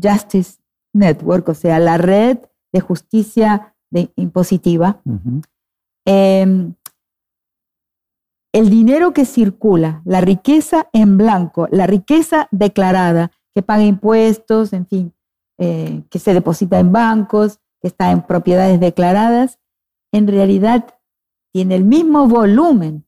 [0.00, 0.60] Justice
[0.92, 2.38] Network, o sea, la red
[2.72, 5.00] de justicia de- impositiva,
[6.06, 6.74] em,
[8.54, 14.86] el dinero que circula, la riqueza en blanco, la riqueza declarada, que paga impuestos, en
[14.86, 15.12] fin,
[15.58, 19.58] eh, que se deposita en bancos, que está en propiedades declaradas,
[20.12, 20.94] en realidad
[21.52, 23.06] tiene el mismo volumen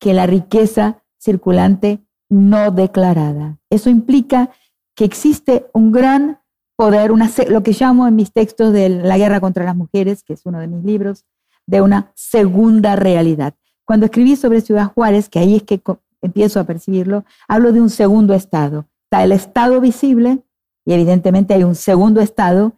[0.00, 3.58] que la riqueza circulante no declarada.
[3.70, 4.50] Eso implica
[4.96, 6.40] que existe un gran
[6.78, 10.34] poder, una, lo que llamo en mis textos de la guerra contra las mujeres, que
[10.34, 11.24] es uno de mis libros,
[11.66, 13.54] de una segunda realidad.
[13.84, 15.82] Cuando escribí sobre Ciudad Juárez, que ahí es que
[16.22, 18.86] empiezo a percibirlo, hablo de un segundo estado.
[19.06, 20.44] Está el estado visible
[20.86, 22.74] y evidentemente hay un segundo estado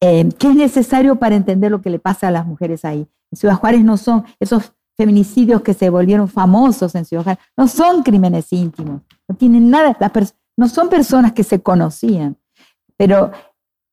[0.00, 3.06] eh, que es necesario para entender lo que le pasa a las mujeres ahí.
[3.30, 7.68] En Ciudad Juárez no son esos feminicidios que se volvieron famosos en Ciudad Juárez, no
[7.68, 12.38] son crímenes íntimos, no tienen nada, las no son personas que se conocían,
[12.96, 13.32] pero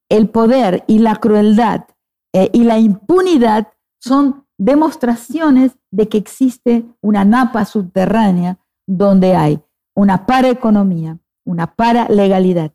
[0.09, 1.85] el poder y la crueldad
[2.33, 9.61] eh, y la impunidad son demostraciones de que existe una napa subterránea donde hay
[9.95, 12.73] una paraeconomía, una paralegalidad,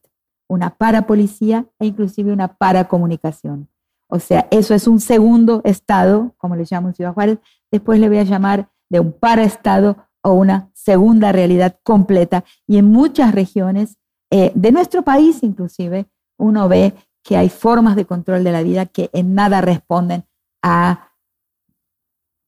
[0.49, 3.69] una parapolicía e inclusive una paracomunicación.
[4.11, 7.39] O sea, eso es un segundo estado, como le llamo en Ciudad Juárez,
[7.71, 12.45] después le voy a llamar de un paraestado o una segunda realidad completa.
[12.67, 13.99] Y en muchas regiones
[14.31, 16.07] eh, de nuestro país inclusive,
[16.39, 20.25] uno ve que hay formas de control de la vida que en nada responden
[20.63, 21.13] a,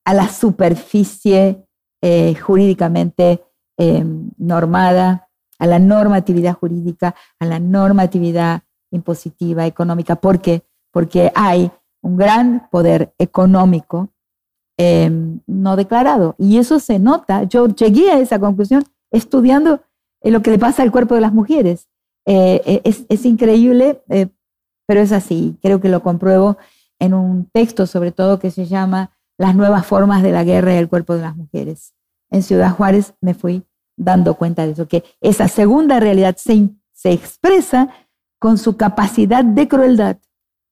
[0.07, 1.67] a la superficie
[2.03, 3.45] eh, jurídicamente
[3.77, 4.05] eh,
[4.39, 5.29] normada,
[5.59, 10.17] a la normatividad jurídica, a la normatividad impositiva, económica.
[10.17, 10.63] ¿Por qué?
[10.91, 11.71] Porque hay
[12.01, 14.09] un gran poder económico
[14.79, 15.11] eh,
[15.47, 16.37] no declarado.
[16.39, 17.43] Y eso se nota.
[17.43, 19.83] Yo llegué a esa conclusión estudiando
[20.23, 21.90] lo que le pasa al cuerpo de las mujeres.
[22.33, 24.29] Eh, es, es, increíble, eh,
[24.87, 25.59] pero es así.
[25.61, 26.59] Creo que lo compruebo
[27.01, 30.77] en un texto, sobre todo, que se llama Las nuevas formas de la guerra y
[30.77, 31.93] el cuerpo de las mujeres.
[32.31, 33.65] En Ciudad Juárez me fui
[33.97, 37.89] dando cuenta de eso, que esa segunda realidad se, se expresa
[38.39, 40.19] con su capacidad de crueldad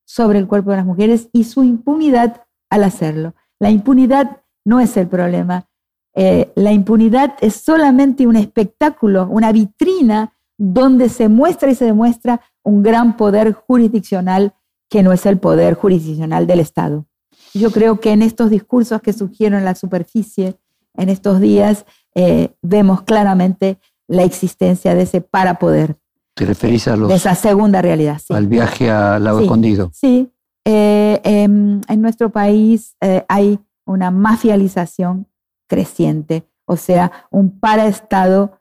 [0.06, 3.34] sobre el cuerpo de las mujeres y su impunidad al hacerlo.
[3.58, 5.68] La impunidad no es el problema.
[6.14, 12.40] Eh, la impunidad es solamente un espectáculo, una vitrina donde se muestra y se demuestra
[12.62, 14.54] un gran poder jurisdiccional
[14.90, 17.06] que no es el poder jurisdiccional del Estado.
[17.54, 20.58] Yo creo que en estos discursos que surgieron en la superficie
[20.94, 23.78] en estos días eh, vemos claramente
[24.08, 25.96] la existencia de ese parapoder.
[26.34, 28.20] ¿Te referís a los, de esa segunda realidad?
[28.24, 28.34] Sí.
[28.34, 29.44] al viaje a Lago Sí.
[29.44, 29.90] Escondido?
[29.94, 30.32] Sí,
[30.64, 35.26] eh, em, en nuestro país eh, hay una mafialización
[35.68, 38.60] creciente, o sea, un paraestado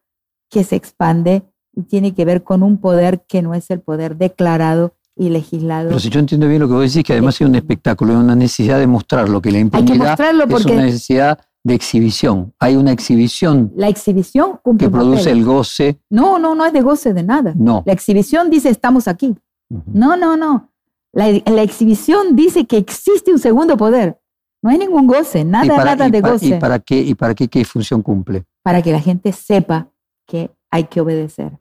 [0.50, 1.44] que se expande
[1.78, 5.90] y tiene que ver con un poder que no es el poder declarado y legislado.
[5.90, 8.20] Pero si yo entiendo bien lo que vos decís, que además hay un espectáculo, hay
[8.20, 11.74] una necesidad de mostrarlo, que la Hay que impunidad mostrarlo es porque una necesidad de
[11.76, 12.54] exhibición.
[12.60, 15.38] Hay una exhibición la exhibición cumple que produce papel.
[15.38, 16.00] el goce.
[16.10, 17.54] No, no, no es de goce de nada.
[17.56, 17.84] No.
[17.86, 19.36] La exhibición dice estamos aquí.
[19.70, 20.72] No, no, no.
[21.12, 24.20] La, la exhibición dice que existe un segundo poder.
[24.64, 26.48] No hay ningún goce, ¿Y nada, para, nada de goce.
[26.48, 27.00] ¿Y para qué?
[27.00, 28.46] ¿Y para qué, qué función cumple?
[28.64, 29.90] para que la gente sepa
[30.26, 31.58] que hay que obedecer,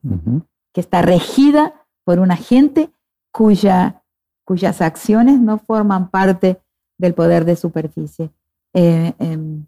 [0.72, 2.90] que está regida por una gente
[3.32, 4.02] cuya,
[4.44, 6.60] cuyas acciones no forman parte
[6.98, 8.30] del poder de superficie,
[8.74, 9.66] eh, em,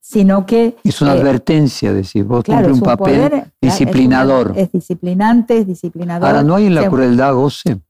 [0.00, 0.76] sino que...
[0.84, 4.52] Es una eh, advertencia, decir, vos claro, cumple un papel poder, es disciplinador.
[4.56, 6.28] Es, disciplinante, es disciplinador.
[6.28, 7.80] Ahora, ¿no hay en la crueldad goce?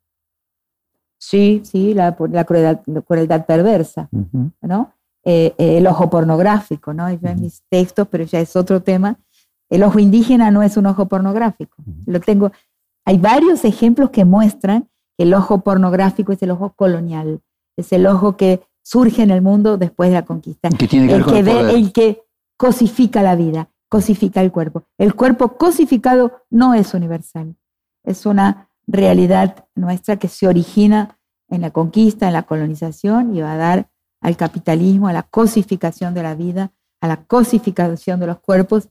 [1.18, 4.08] Sí, sí, la, la crueldad, la crueldad perversa.
[4.62, 4.92] ¿no?
[5.30, 7.12] Eh, eh, el ojo pornográfico, ¿no?
[7.12, 9.18] Yo en mis textos, pero ya es otro tema.
[9.70, 11.76] El ojo indígena no es un ojo pornográfico.
[12.06, 12.52] Lo tengo.
[13.04, 17.40] Hay varios ejemplos que muestran que el ojo pornográfico es el ojo colonial,
[17.76, 20.68] es el ojo que surge en el mundo después de la conquista.
[20.70, 22.22] Que tiene que ver El que ve, el que
[22.56, 24.84] cosifica la vida, cosifica el cuerpo.
[24.96, 27.56] El cuerpo cosificado no es universal,
[28.04, 31.18] es una realidad nuestra que se origina
[31.50, 33.90] en la conquista, en la colonización y va a dar
[34.20, 38.88] al capitalismo, a la cosificación de la vida, a la cosificación de los cuerpos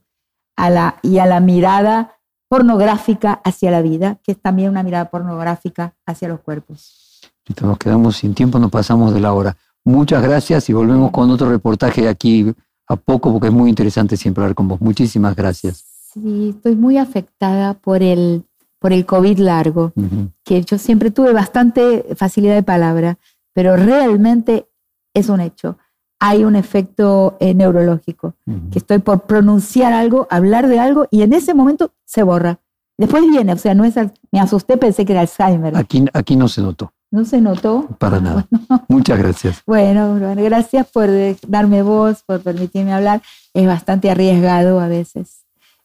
[0.58, 2.16] a la, y a la mirada
[2.48, 7.20] pornográfica hacia la vida, que es también una mirada pornográfica hacia los cuerpos.
[7.62, 9.56] Nos quedamos sin tiempo, nos pasamos de la hora.
[9.84, 12.52] Muchas gracias y volvemos con otro reportaje aquí
[12.88, 14.80] a poco porque es muy interesante siempre hablar con vos.
[14.80, 15.84] Muchísimas gracias.
[16.12, 18.44] Sí, estoy muy afectada por el,
[18.80, 20.30] por el COVID largo, Ujú.
[20.44, 23.18] que yo siempre tuve bastante facilidad de palabra,
[23.54, 24.68] pero realmente
[25.14, 25.78] es un hecho.
[26.20, 28.70] Hay un efecto eh, neurológico, Ujú.
[28.70, 32.58] que estoy por pronunciar algo, hablar de algo, y en ese momento se borra.
[32.96, 33.94] Después viene, o sea, no es,
[34.32, 35.76] me asusté, pensé que era Alzheimer.
[35.76, 37.86] Aquí, aquí no se notó, No se notó.
[37.98, 38.46] para nada.
[38.50, 38.84] bueno.
[38.88, 39.62] Muchas gracias.
[39.64, 41.08] Bueno, gracias por
[41.46, 43.22] darme voz, por permitirme hablar.
[43.54, 45.42] Es bastante arriesgado a veces.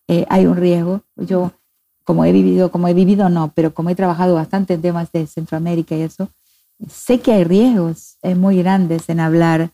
[0.08, 1.02] Eh, hay un riesgo.
[1.16, 1.52] Yo,
[2.04, 5.28] como he vivido, como he vivido no, pero como he trabajado bastante en temas de
[5.28, 6.30] Centroamérica y eso,
[6.90, 9.70] sé que hay riesgos eh, muy grandes en hablar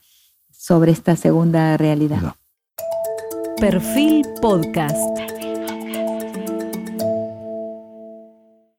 [0.70, 2.36] sobre esta segunda realidad.
[3.60, 5.39] Perfil Podcast.